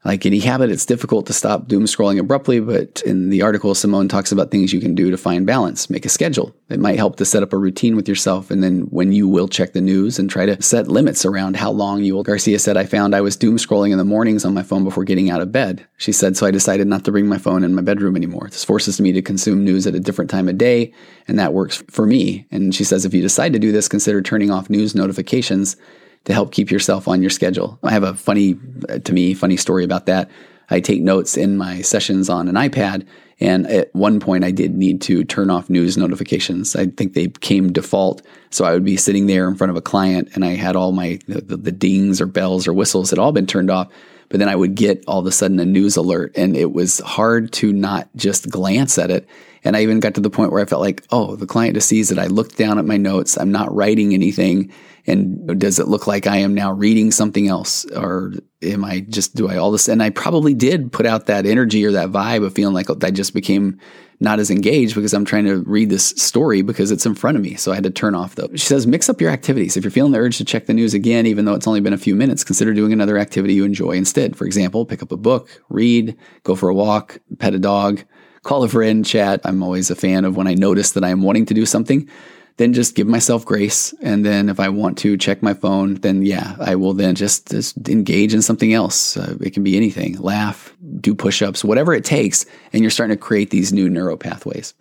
Like 0.02 0.24
any 0.24 0.38
habit, 0.38 0.70
it's 0.70 0.86
difficult 0.86 1.26
to 1.26 1.34
stop 1.34 1.68
doom 1.68 1.84
scrolling 1.84 2.18
abruptly, 2.18 2.58
but 2.58 3.02
in 3.04 3.28
the 3.28 3.42
article, 3.42 3.74
Simone 3.74 4.08
talks 4.08 4.32
about 4.32 4.50
things 4.50 4.72
you 4.72 4.80
can 4.80 4.94
do 4.94 5.10
to 5.10 5.18
find 5.18 5.46
balance. 5.46 5.90
Make 5.90 6.06
a 6.06 6.08
schedule. 6.08 6.54
It 6.70 6.80
might 6.80 6.96
help 6.96 7.16
to 7.16 7.26
set 7.26 7.42
up 7.42 7.52
a 7.52 7.58
routine 7.58 7.96
with 7.96 8.08
yourself, 8.08 8.50
and 8.50 8.62
then 8.62 8.82
when 8.84 9.12
you 9.12 9.28
will 9.28 9.46
check 9.46 9.74
the 9.74 9.80
news 9.82 10.18
and 10.18 10.30
try 10.30 10.46
to 10.46 10.62
set 10.62 10.88
limits 10.88 11.26
around 11.26 11.56
how 11.56 11.70
long 11.70 12.02
you 12.02 12.14
will. 12.14 12.22
Garcia 12.22 12.58
said, 12.58 12.78
I 12.78 12.86
found 12.86 13.14
I 13.14 13.20
was 13.20 13.36
doom 13.36 13.58
scrolling 13.58 13.92
in 13.92 13.98
the 13.98 14.04
mornings 14.04 14.46
on 14.46 14.54
my 14.54 14.62
phone 14.62 14.84
before 14.84 15.04
getting 15.04 15.30
out 15.30 15.42
of 15.42 15.52
bed. 15.52 15.86
She 15.98 16.12
said, 16.12 16.34
so 16.34 16.46
I 16.46 16.50
decided 16.50 16.86
not 16.86 17.04
to 17.04 17.12
bring 17.12 17.26
my 17.26 17.38
phone 17.38 17.62
in 17.62 17.74
my 17.74 17.82
bedroom 17.82 18.16
anymore. 18.16 18.48
This 18.50 18.64
forces 18.64 19.02
me 19.02 19.12
to 19.12 19.20
consume 19.20 19.64
news 19.64 19.86
at 19.86 19.94
a 19.94 20.00
different 20.00 20.30
time 20.30 20.48
of 20.48 20.56
day, 20.56 20.94
and 21.28 21.38
that 21.38 21.52
works 21.52 21.84
for 21.90 22.06
me. 22.06 22.46
And 22.50 22.74
she 22.74 22.84
says, 22.84 23.04
if 23.04 23.12
you 23.12 23.20
decide 23.20 23.52
to 23.52 23.58
do 23.58 23.70
this, 23.70 23.86
consider 23.86 24.22
turning 24.22 24.50
off 24.50 24.70
news 24.70 24.94
notifications 24.94 25.76
to 26.24 26.32
help 26.32 26.52
keep 26.52 26.70
yourself 26.70 27.08
on 27.08 27.22
your 27.22 27.30
schedule. 27.30 27.78
I 27.82 27.90
have 27.90 28.02
a 28.02 28.14
funny, 28.14 28.58
uh, 28.88 28.98
to 28.98 29.12
me, 29.12 29.34
funny 29.34 29.56
story 29.56 29.84
about 29.84 30.06
that. 30.06 30.30
I 30.70 30.80
take 30.80 31.02
notes 31.02 31.36
in 31.36 31.56
my 31.56 31.82
sessions 31.82 32.28
on 32.28 32.48
an 32.48 32.54
iPad. 32.54 33.06
And 33.40 33.66
at 33.66 33.92
one 33.94 34.20
point, 34.20 34.44
I 34.44 34.50
did 34.50 34.74
need 34.74 35.00
to 35.02 35.24
turn 35.24 35.50
off 35.50 35.70
news 35.70 35.96
notifications. 35.96 36.76
I 36.76 36.86
think 36.86 37.14
they 37.14 37.28
came 37.28 37.72
default. 37.72 38.22
So 38.50 38.64
I 38.64 38.72
would 38.72 38.84
be 38.84 38.98
sitting 38.98 39.26
there 39.26 39.48
in 39.48 39.56
front 39.56 39.70
of 39.70 39.76
a 39.76 39.82
client 39.82 40.30
and 40.34 40.44
I 40.44 40.50
had 40.50 40.76
all 40.76 40.92
my, 40.92 41.18
the, 41.26 41.56
the 41.56 41.72
dings 41.72 42.20
or 42.20 42.26
bells 42.26 42.68
or 42.68 42.74
whistles 42.74 43.10
had 43.10 43.18
all 43.18 43.32
been 43.32 43.46
turned 43.46 43.70
off. 43.70 43.88
But 44.28 44.38
then 44.38 44.48
I 44.48 44.54
would 44.54 44.76
get 44.76 45.02
all 45.08 45.18
of 45.18 45.26
a 45.26 45.32
sudden 45.32 45.58
a 45.58 45.64
news 45.64 45.96
alert 45.96 46.36
and 46.36 46.56
it 46.56 46.72
was 46.72 47.00
hard 47.00 47.52
to 47.54 47.72
not 47.72 48.08
just 48.14 48.48
glance 48.48 48.98
at 48.98 49.10
it. 49.10 49.26
And 49.64 49.76
I 49.76 49.82
even 49.82 50.00
got 50.00 50.14
to 50.14 50.20
the 50.20 50.30
point 50.30 50.52
where 50.52 50.62
I 50.62 50.66
felt 50.66 50.82
like, 50.82 51.02
oh, 51.10 51.34
the 51.34 51.46
client 51.46 51.74
just 51.74 51.88
sees 51.88 52.10
it. 52.10 52.18
I 52.18 52.26
looked 52.26 52.56
down 52.56 52.78
at 52.78 52.84
my 52.84 52.96
notes. 52.96 53.36
I'm 53.36 53.50
not 53.50 53.74
writing 53.74 54.14
anything. 54.14 54.70
And 55.06 55.58
does 55.58 55.78
it 55.78 55.88
look 55.88 56.06
like 56.06 56.26
I 56.26 56.36
am 56.38 56.54
now 56.54 56.72
reading 56.72 57.10
something 57.10 57.48
else? 57.48 57.84
Or 57.86 58.32
am 58.62 58.84
I 58.84 59.00
just, 59.00 59.34
do 59.34 59.48
I 59.48 59.56
all 59.56 59.70
this? 59.70 59.88
And 59.88 60.02
I 60.02 60.10
probably 60.10 60.54
did 60.54 60.92
put 60.92 61.06
out 61.06 61.26
that 61.26 61.46
energy 61.46 61.84
or 61.84 61.92
that 61.92 62.10
vibe 62.10 62.44
of 62.44 62.54
feeling 62.54 62.74
like 62.74 62.90
oh, 62.90 62.98
I 63.02 63.10
just 63.10 63.34
became 63.34 63.78
not 64.20 64.38
as 64.38 64.50
engaged 64.50 64.94
because 64.94 65.14
I'm 65.14 65.24
trying 65.24 65.46
to 65.46 65.62
read 65.62 65.88
this 65.88 66.08
story 66.10 66.60
because 66.60 66.90
it's 66.90 67.06
in 67.06 67.14
front 67.14 67.38
of 67.38 67.42
me. 67.42 67.54
So 67.54 67.72
I 67.72 67.76
had 67.76 67.84
to 67.84 67.90
turn 67.90 68.14
off 68.14 68.34
though. 68.34 68.48
She 68.52 68.66
says, 68.66 68.86
mix 68.86 69.08
up 69.08 69.20
your 69.20 69.30
activities. 69.30 69.76
If 69.76 69.84
you're 69.84 69.90
feeling 69.90 70.12
the 70.12 70.18
urge 70.18 70.36
to 70.38 70.44
check 70.44 70.66
the 70.66 70.74
news 70.74 70.92
again, 70.92 71.26
even 71.26 71.46
though 71.46 71.54
it's 71.54 71.66
only 71.66 71.80
been 71.80 71.94
a 71.94 71.98
few 71.98 72.14
minutes, 72.14 72.44
consider 72.44 72.74
doing 72.74 72.92
another 72.92 73.16
activity 73.16 73.54
you 73.54 73.64
enjoy 73.64 73.92
instead. 73.92 74.36
For 74.36 74.44
example, 74.44 74.84
pick 74.84 75.02
up 75.02 75.10
a 75.10 75.16
book, 75.16 75.48
read, 75.70 76.16
go 76.42 76.54
for 76.54 76.68
a 76.68 76.74
walk, 76.74 77.18
pet 77.38 77.54
a 77.54 77.58
dog, 77.58 78.04
call 78.42 78.62
a 78.62 78.68
friend, 78.68 79.06
chat. 79.06 79.40
I'm 79.44 79.62
always 79.62 79.90
a 79.90 79.96
fan 79.96 80.26
of 80.26 80.36
when 80.36 80.46
I 80.46 80.54
notice 80.54 80.92
that 80.92 81.04
I 81.04 81.08
am 81.08 81.22
wanting 81.22 81.46
to 81.46 81.54
do 81.54 81.64
something 81.64 82.08
then 82.60 82.74
just 82.74 82.94
give 82.94 83.06
myself 83.06 83.46
grace. 83.46 83.94
And 84.02 84.22
then 84.22 84.50
if 84.50 84.60
I 84.60 84.68
want 84.68 84.98
to 84.98 85.16
check 85.16 85.42
my 85.42 85.54
phone, 85.54 85.94
then 85.94 86.20
yeah, 86.20 86.56
I 86.60 86.74
will 86.74 86.92
then 86.92 87.14
just, 87.14 87.50
just 87.50 87.88
engage 87.88 88.34
in 88.34 88.42
something 88.42 88.74
else. 88.74 89.16
Uh, 89.16 89.36
it 89.40 89.54
can 89.54 89.64
be 89.64 89.78
anything, 89.78 90.18
laugh, 90.18 90.76
do 91.00 91.14
push 91.14 91.40
ups, 91.40 91.64
whatever 91.64 91.94
it 91.94 92.04
takes. 92.04 92.44
And 92.74 92.82
you're 92.82 92.90
starting 92.90 93.16
to 93.16 93.20
create 93.20 93.48
these 93.48 93.72
new 93.72 93.88
neural 93.88 94.18
pathways. 94.18 94.74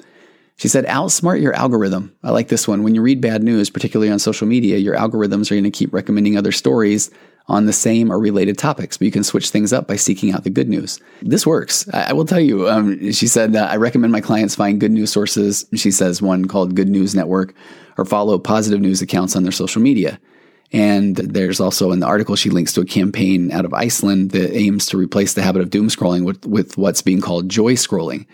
She 0.57 0.67
said, 0.67 0.85
outsmart 0.87 1.41
your 1.41 1.53
algorithm. 1.53 2.13
I 2.21 2.31
like 2.31 2.49
this 2.49 2.67
one. 2.67 2.83
When 2.83 2.95
you 2.95 3.01
read 3.01 3.21
bad 3.21 3.43
news, 3.43 3.69
particularly 3.69 4.11
on 4.11 4.19
social 4.19 4.45
media, 4.45 4.77
your 4.77 4.97
algorithms 4.97 5.49
are 5.49 5.55
going 5.55 5.63
to 5.63 5.71
keep 5.71 5.93
recommending 5.93 6.37
other 6.37 6.51
stories 6.51 7.09
on 7.49 7.65
the 7.65 7.73
same 7.73 8.11
or 8.11 8.19
related 8.19 8.57
topics, 8.57 8.97
but 8.97 9.05
you 9.05 9.11
can 9.11 9.23
switch 9.23 9.49
things 9.49 9.73
up 9.73 9.87
by 9.87 9.95
seeking 9.95 10.31
out 10.31 10.43
the 10.43 10.49
good 10.49 10.69
news. 10.69 10.99
This 11.21 11.45
works. 11.45 11.89
I, 11.93 12.09
I 12.09 12.13
will 12.13 12.25
tell 12.25 12.39
you. 12.39 12.69
Um, 12.69 13.11
she 13.11 13.27
said, 13.27 13.55
uh, 13.55 13.67
I 13.69 13.77
recommend 13.77 14.11
my 14.11 14.21
clients 14.21 14.55
find 14.55 14.79
good 14.79 14.91
news 14.91 15.11
sources. 15.11 15.65
She 15.75 15.91
says 15.91 16.21
one 16.21 16.47
called 16.47 16.75
Good 16.75 16.89
News 16.89 17.15
Network 17.15 17.53
or 17.97 18.05
follow 18.05 18.37
positive 18.39 18.79
news 18.79 19.01
accounts 19.01 19.35
on 19.35 19.43
their 19.43 19.51
social 19.51 19.81
media. 19.81 20.19
And 20.71 21.15
there's 21.15 21.59
also 21.59 21.91
in 21.91 21.99
the 21.99 22.05
article, 22.05 22.35
she 22.35 22.51
links 22.51 22.73
to 22.73 22.81
a 22.81 22.85
campaign 22.85 23.51
out 23.51 23.65
of 23.65 23.73
Iceland 23.73 24.31
that 24.31 24.55
aims 24.55 24.85
to 24.87 24.97
replace 24.97 25.33
the 25.33 25.41
habit 25.41 25.63
of 25.63 25.71
doom 25.71 25.89
scrolling 25.89 26.25
with, 26.25 26.45
with 26.45 26.77
what's 26.77 27.01
being 27.01 27.21
called 27.21 27.49
joy 27.49 27.73
scrolling. 27.73 28.27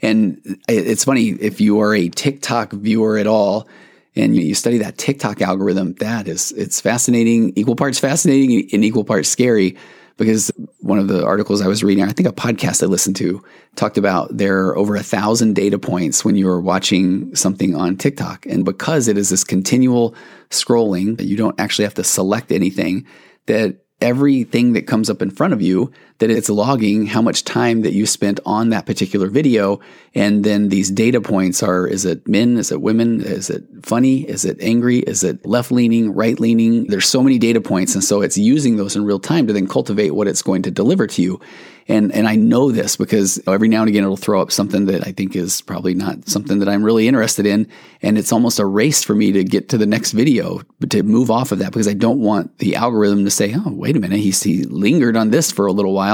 And 0.00 0.58
it's 0.68 1.04
funny, 1.04 1.28
if 1.28 1.60
you 1.60 1.80
are 1.80 1.94
a 1.94 2.08
TikTok 2.08 2.72
viewer 2.72 3.18
at 3.18 3.26
all, 3.26 3.68
and 4.14 4.36
you 4.36 4.54
study 4.54 4.78
that 4.78 4.98
TikTok 4.98 5.40
algorithm, 5.40 5.94
that 5.94 6.28
is, 6.28 6.52
it's 6.52 6.80
fascinating, 6.80 7.52
equal 7.56 7.76
parts 7.76 7.98
fascinating 7.98 8.68
and 8.72 8.84
equal 8.84 9.04
parts 9.04 9.28
scary. 9.28 9.76
Because 10.18 10.52
one 10.80 10.98
of 10.98 11.08
the 11.08 11.24
articles 11.24 11.62
I 11.62 11.68
was 11.68 11.82
reading, 11.82 12.04
I 12.04 12.12
think 12.12 12.28
a 12.28 12.32
podcast 12.32 12.82
I 12.82 12.86
listened 12.86 13.16
to, 13.16 13.42
talked 13.76 13.96
about 13.96 14.36
there 14.36 14.66
are 14.66 14.76
over 14.76 14.94
a 14.94 15.02
thousand 15.02 15.54
data 15.54 15.78
points 15.78 16.22
when 16.22 16.36
you're 16.36 16.60
watching 16.60 17.34
something 17.34 17.74
on 17.74 17.96
TikTok. 17.96 18.44
And 18.44 18.62
because 18.62 19.08
it 19.08 19.16
is 19.16 19.30
this 19.30 19.42
continual 19.42 20.14
scrolling, 20.50 21.16
that 21.16 21.24
you 21.24 21.36
don't 21.36 21.58
actually 21.58 21.84
have 21.84 21.94
to 21.94 22.04
select 22.04 22.52
anything, 22.52 23.06
that 23.46 23.78
everything 24.02 24.74
that 24.74 24.86
comes 24.86 25.08
up 25.08 25.22
in 25.22 25.30
front 25.30 25.54
of 25.54 25.62
you 25.62 25.90
that 26.22 26.30
it's 26.30 26.48
logging 26.48 27.06
how 27.06 27.20
much 27.20 27.42
time 27.42 27.82
that 27.82 27.92
you 27.92 28.06
spent 28.06 28.38
on 28.46 28.68
that 28.68 28.86
particular 28.86 29.26
video. 29.26 29.80
And 30.14 30.44
then 30.44 30.68
these 30.68 30.88
data 30.88 31.20
points 31.20 31.64
are 31.64 31.84
is 31.84 32.04
it 32.04 32.28
men? 32.28 32.58
Is 32.58 32.70
it 32.70 32.80
women? 32.80 33.20
Is 33.20 33.50
it 33.50 33.64
funny? 33.82 34.20
Is 34.28 34.44
it 34.44 34.56
angry? 34.60 35.00
Is 35.00 35.24
it 35.24 35.44
left 35.44 35.72
leaning 35.72 36.14
right 36.14 36.38
leaning 36.38 36.86
there's 36.86 37.08
so 37.08 37.22
many 37.22 37.38
data 37.38 37.60
points. 37.60 37.94
And 37.94 38.04
so 38.04 38.22
it's 38.22 38.38
using 38.38 38.76
those 38.76 38.94
in 38.94 39.04
real 39.04 39.18
time 39.18 39.48
to 39.48 39.52
then 39.52 39.66
cultivate 39.66 40.10
what 40.10 40.28
it's 40.28 40.42
going 40.42 40.62
to 40.62 40.70
deliver 40.70 41.08
to 41.08 41.22
you. 41.22 41.40
And 41.88 42.12
and 42.12 42.28
I 42.28 42.36
know 42.36 42.70
this 42.70 42.96
because 42.96 43.40
every 43.46 43.68
now 43.68 43.80
and 43.80 43.88
again 43.88 44.04
it'll 44.04 44.16
throw 44.16 44.40
up 44.40 44.52
something 44.52 44.86
that 44.86 45.06
I 45.06 45.12
think 45.12 45.34
is 45.34 45.60
probably 45.62 45.94
not 45.94 46.28
something 46.28 46.60
that 46.60 46.68
I'm 46.68 46.84
really 46.84 47.08
interested 47.08 47.46
in, 47.46 47.66
and 48.02 48.16
it's 48.16 48.32
almost 48.32 48.58
a 48.58 48.66
race 48.66 49.02
for 49.02 49.14
me 49.14 49.32
to 49.32 49.44
get 49.44 49.68
to 49.70 49.78
the 49.78 49.86
next 49.86 50.12
video, 50.12 50.60
to 50.88 51.02
move 51.02 51.30
off 51.30 51.52
of 51.52 51.58
that 51.58 51.72
because 51.72 51.88
I 51.88 51.94
don't 51.94 52.20
want 52.20 52.58
the 52.58 52.76
algorithm 52.76 53.24
to 53.24 53.30
say, 53.30 53.54
"Oh, 53.54 53.72
wait 53.72 53.96
a 53.96 54.00
minute, 54.00 54.20
he's 54.20 54.42
he 54.42 54.64
lingered 54.64 55.16
on 55.16 55.30
this 55.30 55.50
for 55.50 55.66
a 55.66 55.72
little 55.72 55.92
while." 55.92 56.11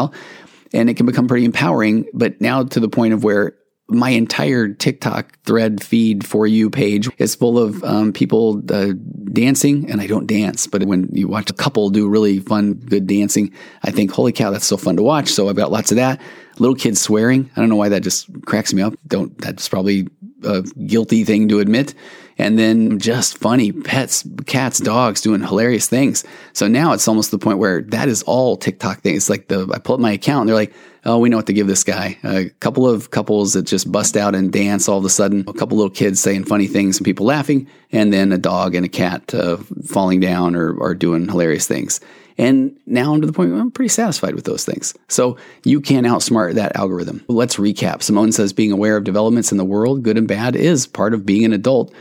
And 0.72 0.90
it 0.90 0.94
can 0.98 1.06
become 1.06 1.28
pretty 1.28 1.46
empowering, 1.46 2.06
but 2.12 2.40
now 2.40 2.62
to 2.62 2.80
the 2.80 2.88
point 2.88 3.14
of 3.14 3.24
where 3.24 3.54
my 3.90 4.10
entire 4.10 4.68
TikTok 4.68 5.38
thread 5.44 5.82
feed 5.82 6.26
for 6.26 6.46
you 6.46 6.68
page 6.68 7.08
is 7.16 7.34
full 7.34 7.58
of 7.58 7.82
um, 7.84 8.12
people 8.12 8.62
uh, 8.70 8.92
dancing, 9.32 9.90
and 9.90 10.00
I 10.00 10.06
don't 10.06 10.26
dance, 10.26 10.66
but 10.66 10.84
when 10.84 11.08
you 11.12 11.26
watch 11.26 11.48
a 11.48 11.54
couple 11.54 11.88
do 11.88 12.06
really 12.06 12.38
fun, 12.38 12.74
good 12.74 13.06
dancing, 13.06 13.52
I 13.82 13.90
think, 13.90 14.10
holy 14.10 14.32
cow, 14.32 14.50
that's 14.50 14.66
so 14.66 14.76
fun 14.76 14.96
to 14.96 15.02
watch. 15.02 15.28
So 15.28 15.48
I've 15.48 15.56
got 15.56 15.72
lots 15.72 15.90
of 15.90 15.96
that. 15.96 16.20
Little 16.58 16.76
kids 16.76 17.00
swearing. 17.00 17.50
I 17.56 17.60
don't 17.60 17.70
know 17.70 17.76
why 17.76 17.88
that 17.88 18.02
just 18.02 18.28
cracks 18.44 18.74
me 18.74 18.82
up. 18.82 18.94
Don't. 19.06 19.36
That's 19.38 19.68
probably 19.68 20.08
a 20.44 20.62
guilty 20.86 21.24
thing 21.24 21.48
to 21.48 21.60
admit. 21.60 21.94
And 22.38 22.58
then 22.58 23.00
just 23.00 23.36
funny 23.38 23.72
pets, 23.72 24.24
cats, 24.46 24.78
dogs 24.78 25.20
doing 25.20 25.42
hilarious 25.42 25.88
things. 25.88 26.24
So 26.52 26.68
now 26.68 26.92
it's 26.92 27.08
almost 27.08 27.32
the 27.32 27.38
point 27.38 27.58
where 27.58 27.82
that 27.82 28.08
is 28.08 28.22
all 28.22 28.56
TikTok 28.56 29.00
things. 29.00 29.28
Like 29.28 29.48
the 29.48 29.68
I 29.74 29.78
pull 29.78 29.96
up 29.96 30.00
my 30.00 30.12
account 30.12 30.42
and 30.42 30.48
they're 30.48 30.54
like, 30.54 30.72
oh, 31.04 31.18
we 31.18 31.28
know 31.28 31.36
what 31.36 31.46
to 31.46 31.52
give 31.52 31.66
this 31.66 31.84
guy. 31.84 32.16
A 32.22 32.48
couple 32.60 32.88
of 32.88 33.10
couples 33.10 33.54
that 33.54 33.62
just 33.62 33.90
bust 33.90 34.16
out 34.16 34.34
and 34.34 34.52
dance 34.52 34.88
all 34.88 34.98
of 34.98 35.04
a 35.04 35.10
sudden. 35.10 35.44
A 35.48 35.52
couple 35.52 35.76
little 35.76 35.90
kids 35.90 36.20
saying 36.20 36.44
funny 36.44 36.66
things 36.66 36.98
and 36.98 37.04
people 37.04 37.26
laughing, 37.26 37.68
and 37.90 38.12
then 38.12 38.32
a 38.32 38.38
dog 38.38 38.74
and 38.74 38.86
a 38.86 38.88
cat 38.88 39.34
uh, 39.34 39.56
falling 39.86 40.20
down 40.20 40.54
or, 40.54 40.74
or 40.74 40.94
doing 40.94 41.26
hilarious 41.26 41.66
things. 41.66 42.00
And 42.36 42.76
now 42.86 43.12
I'm 43.12 43.20
to 43.20 43.26
the 43.26 43.32
point 43.32 43.50
where 43.50 43.60
I'm 43.60 43.72
pretty 43.72 43.88
satisfied 43.88 44.36
with 44.36 44.44
those 44.44 44.64
things. 44.64 44.94
So 45.08 45.36
you 45.64 45.80
can 45.80 46.04
outsmart 46.04 46.54
that 46.54 46.76
algorithm. 46.76 47.24
Let's 47.26 47.56
recap. 47.56 48.02
Simone 48.02 48.30
says 48.30 48.52
being 48.52 48.70
aware 48.70 48.96
of 48.96 49.02
developments 49.02 49.50
in 49.50 49.58
the 49.58 49.64
world, 49.64 50.04
good 50.04 50.16
and 50.16 50.28
bad, 50.28 50.54
is 50.54 50.86
part 50.86 51.14
of 51.14 51.26
being 51.26 51.44
an 51.44 51.52
adult, 51.52 51.92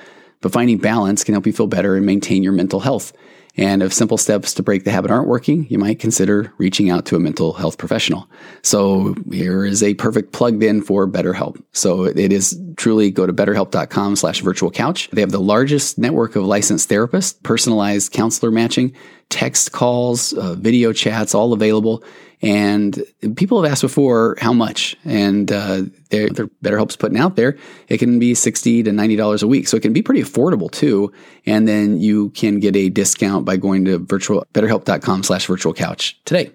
but 0.41 0.51
finding 0.51 0.77
balance 0.77 1.23
can 1.23 1.33
help 1.33 1.45
you 1.45 1.53
feel 1.53 1.67
better 1.67 1.95
and 1.95 2.05
maintain 2.05 2.43
your 2.43 2.53
mental 2.53 2.79
health. 2.79 3.13
And 3.57 3.81
if 3.81 3.91
simple 3.91 4.17
steps 4.17 4.53
to 4.53 4.63
break 4.63 4.83
the 4.83 4.91
habit 4.91 5.09
aren't 5.09 5.27
working, 5.27 5.65
you 5.67 5.79
might 5.79 5.97
consider 5.97 6.53
reaching 6.59 6.91
out 6.91 7.07
to 7.07 7.15
a 7.15 7.19
mental 7.19 7.53
health 7.53 7.79
professional. 7.79 8.29
So 8.61 9.15
here 9.31 9.65
is 9.65 9.81
a 9.81 9.95
perfect 9.95 10.31
plug 10.31 10.61
in 10.61 10.83
for 10.83 11.07
BetterHelp. 11.07 11.61
So 11.73 12.03
it 12.03 12.31
is 12.31 12.61
truly 12.77 13.09
go 13.09 13.25
to 13.25 13.33
betterhelp.com 13.33 14.15
slash 14.15 14.41
virtual 14.41 14.69
couch. 14.69 15.09
They 15.11 15.21
have 15.21 15.31
the 15.31 15.39
largest 15.39 15.97
network 15.97 16.35
of 16.35 16.43
licensed 16.43 16.87
therapists, 16.87 17.41
personalized 17.41 18.11
counselor 18.11 18.51
matching, 18.51 18.93
text 19.29 19.71
calls, 19.71 20.33
uh, 20.33 20.53
video 20.53 20.93
chats, 20.93 21.33
all 21.33 21.51
available. 21.51 22.03
And 22.41 23.01
people 23.35 23.61
have 23.61 23.71
asked 23.71 23.81
before 23.81 24.37
how 24.39 24.53
much, 24.53 24.95
and 25.03 25.51
uh, 25.51 25.83
they're, 26.11 26.29
BetterHelp's 26.29 26.95
putting 26.95 27.17
out 27.17 27.35
there. 27.35 27.57
It 27.87 27.97
can 27.97 28.19
be 28.19 28.35
sixty 28.35 28.83
to 28.83 28.91
ninety 28.91 29.15
dollars 29.15 29.41
a 29.41 29.47
week, 29.47 29.67
so 29.67 29.75
it 29.75 29.81
can 29.81 29.91
be 29.91 30.03
pretty 30.03 30.21
affordable 30.21 30.69
too. 30.69 31.11
And 31.47 31.67
then 31.67 31.99
you 31.99 32.29
can 32.29 32.59
get 32.59 32.75
a 32.75 32.89
discount 32.89 33.43
by 33.43 33.57
going 33.57 33.85
to 33.85 33.97
virtual 33.97 34.45
BetterHelp.com/slash 34.53 35.47
virtual 35.47 35.73
couch 35.73 36.19
today. 36.25 36.51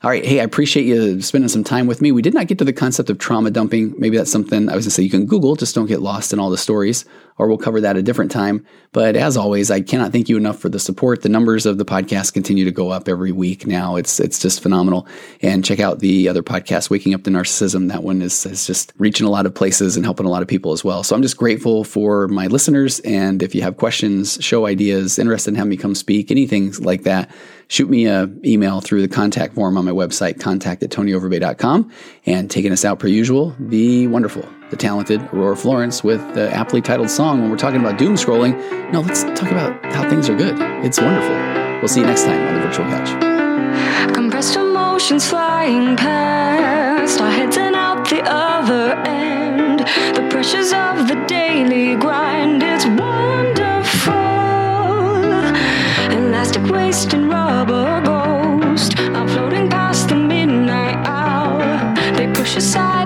All 0.00 0.10
right. 0.10 0.24
Hey, 0.24 0.38
I 0.38 0.44
appreciate 0.44 0.86
you 0.86 1.20
spending 1.20 1.48
some 1.48 1.64
time 1.64 1.88
with 1.88 2.00
me. 2.00 2.12
We 2.12 2.22
did 2.22 2.32
not 2.32 2.46
get 2.46 2.58
to 2.58 2.64
the 2.64 2.72
concept 2.72 3.10
of 3.10 3.18
trauma 3.18 3.50
dumping. 3.50 3.96
Maybe 3.98 4.16
that's 4.16 4.30
something 4.30 4.68
I 4.68 4.76
was 4.76 4.84
going 4.84 4.90
to 4.90 4.90
say 4.92 5.02
you 5.02 5.10
can 5.10 5.26
Google, 5.26 5.56
just 5.56 5.74
don't 5.74 5.86
get 5.86 6.00
lost 6.00 6.32
in 6.32 6.38
all 6.38 6.50
the 6.50 6.56
stories, 6.56 7.04
or 7.36 7.48
we'll 7.48 7.58
cover 7.58 7.80
that 7.80 7.96
a 7.96 8.02
different 8.02 8.30
time. 8.30 8.64
But 8.92 9.16
as 9.16 9.36
always, 9.36 9.72
I 9.72 9.80
cannot 9.80 10.12
thank 10.12 10.28
you 10.28 10.36
enough 10.36 10.60
for 10.60 10.68
the 10.68 10.78
support. 10.78 11.22
The 11.22 11.28
numbers 11.28 11.66
of 11.66 11.78
the 11.78 11.84
podcast 11.84 12.32
continue 12.32 12.64
to 12.64 12.70
go 12.70 12.90
up 12.90 13.08
every 13.08 13.32
week 13.32 13.66
now. 13.66 13.96
It's 13.96 14.20
it's 14.20 14.38
just 14.38 14.62
phenomenal. 14.62 15.08
And 15.42 15.64
check 15.64 15.80
out 15.80 15.98
the 15.98 16.28
other 16.28 16.44
podcast, 16.44 16.90
Waking 16.90 17.12
Up 17.12 17.24
to 17.24 17.30
Narcissism. 17.30 17.88
That 17.88 18.04
one 18.04 18.22
is, 18.22 18.46
is 18.46 18.68
just 18.68 18.92
reaching 18.98 19.26
a 19.26 19.30
lot 19.30 19.46
of 19.46 19.54
places 19.54 19.96
and 19.96 20.06
helping 20.06 20.26
a 20.26 20.30
lot 20.30 20.42
of 20.42 20.48
people 20.48 20.70
as 20.70 20.84
well. 20.84 21.02
So 21.02 21.16
I'm 21.16 21.22
just 21.22 21.36
grateful 21.36 21.82
for 21.82 22.28
my 22.28 22.46
listeners. 22.46 23.00
And 23.00 23.42
if 23.42 23.52
you 23.52 23.62
have 23.62 23.76
questions, 23.76 24.38
show 24.40 24.66
ideas, 24.66 25.18
interested 25.18 25.50
in 25.50 25.54
having 25.56 25.70
me 25.70 25.76
come 25.76 25.96
speak, 25.96 26.30
anything 26.30 26.72
like 26.74 27.02
that, 27.02 27.30
shoot 27.68 27.88
me 27.88 28.06
an 28.06 28.40
email 28.44 28.80
through 28.80 29.02
the 29.02 29.08
contact 29.08 29.54
form 29.54 29.76
on 29.78 29.84
my 29.84 29.90
website, 29.90 30.40
contact 30.40 30.82
at 30.82 30.90
tonyoverbay.com. 30.90 31.90
And 32.26 32.50
taking 32.50 32.72
us 32.72 32.84
out 32.84 32.98
per 32.98 33.06
usual, 33.06 33.50
be 33.68 34.06
wonderful. 34.06 34.46
The 34.70 34.76
talented 34.76 35.22
Aurora 35.32 35.56
Florence 35.56 36.02
with 36.02 36.20
the 36.34 36.52
aptly 36.52 36.82
titled 36.82 37.10
song 37.10 37.40
when 37.40 37.50
we're 37.50 37.56
talking 37.56 37.80
about 37.80 37.98
doom 37.98 38.14
scrolling. 38.14 38.54
No, 38.92 39.00
let's 39.00 39.22
talk 39.22 39.50
about 39.50 39.84
how 39.92 40.08
things 40.08 40.28
are 40.28 40.36
good. 40.36 40.56
It's 40.84 41.00
wonderful. 41.00 41.36
We'll 41.78 41.88
see 41.88 42.00
you 42.00 42.06
next 42.06 42.24
time 42.24 42.40
on 42.48 42.54
the 42.54 42.60
virtual 42.66 42.86
couch. 42.86 44.14
Compressed 44.14 44.56
emotions 44.56 45.28
flying 45.28 45.96
past, 45.96 47.20
our 47.20 47.30
heads 47.30 47.56
and 47.56 47.74
out 47.74 48.08
the 48.08 48.22
other 48.24 48.94
end. 49.06 49.80
The 49.80 50.28
pressures 50.30 50.72
of 50.72 51.08
the 51.08 51.24
daily 51.26 51.96
grind, 51.96 52.62
it's 52.62 52.84
wonderful. 52.86 53.67
wasting 56.78 57.28
rubber 57.28 58.00
ghost. 58.08 58.90
I'm 59.16 59.26
floating 59.34 59.68
past 59.68 60.08
the 60.10 60.14
midnight 60.14 60.98
hour. 61.06 61.66
They 62.16 62.26
push 62.32 62.56
aside. 62.56 62.97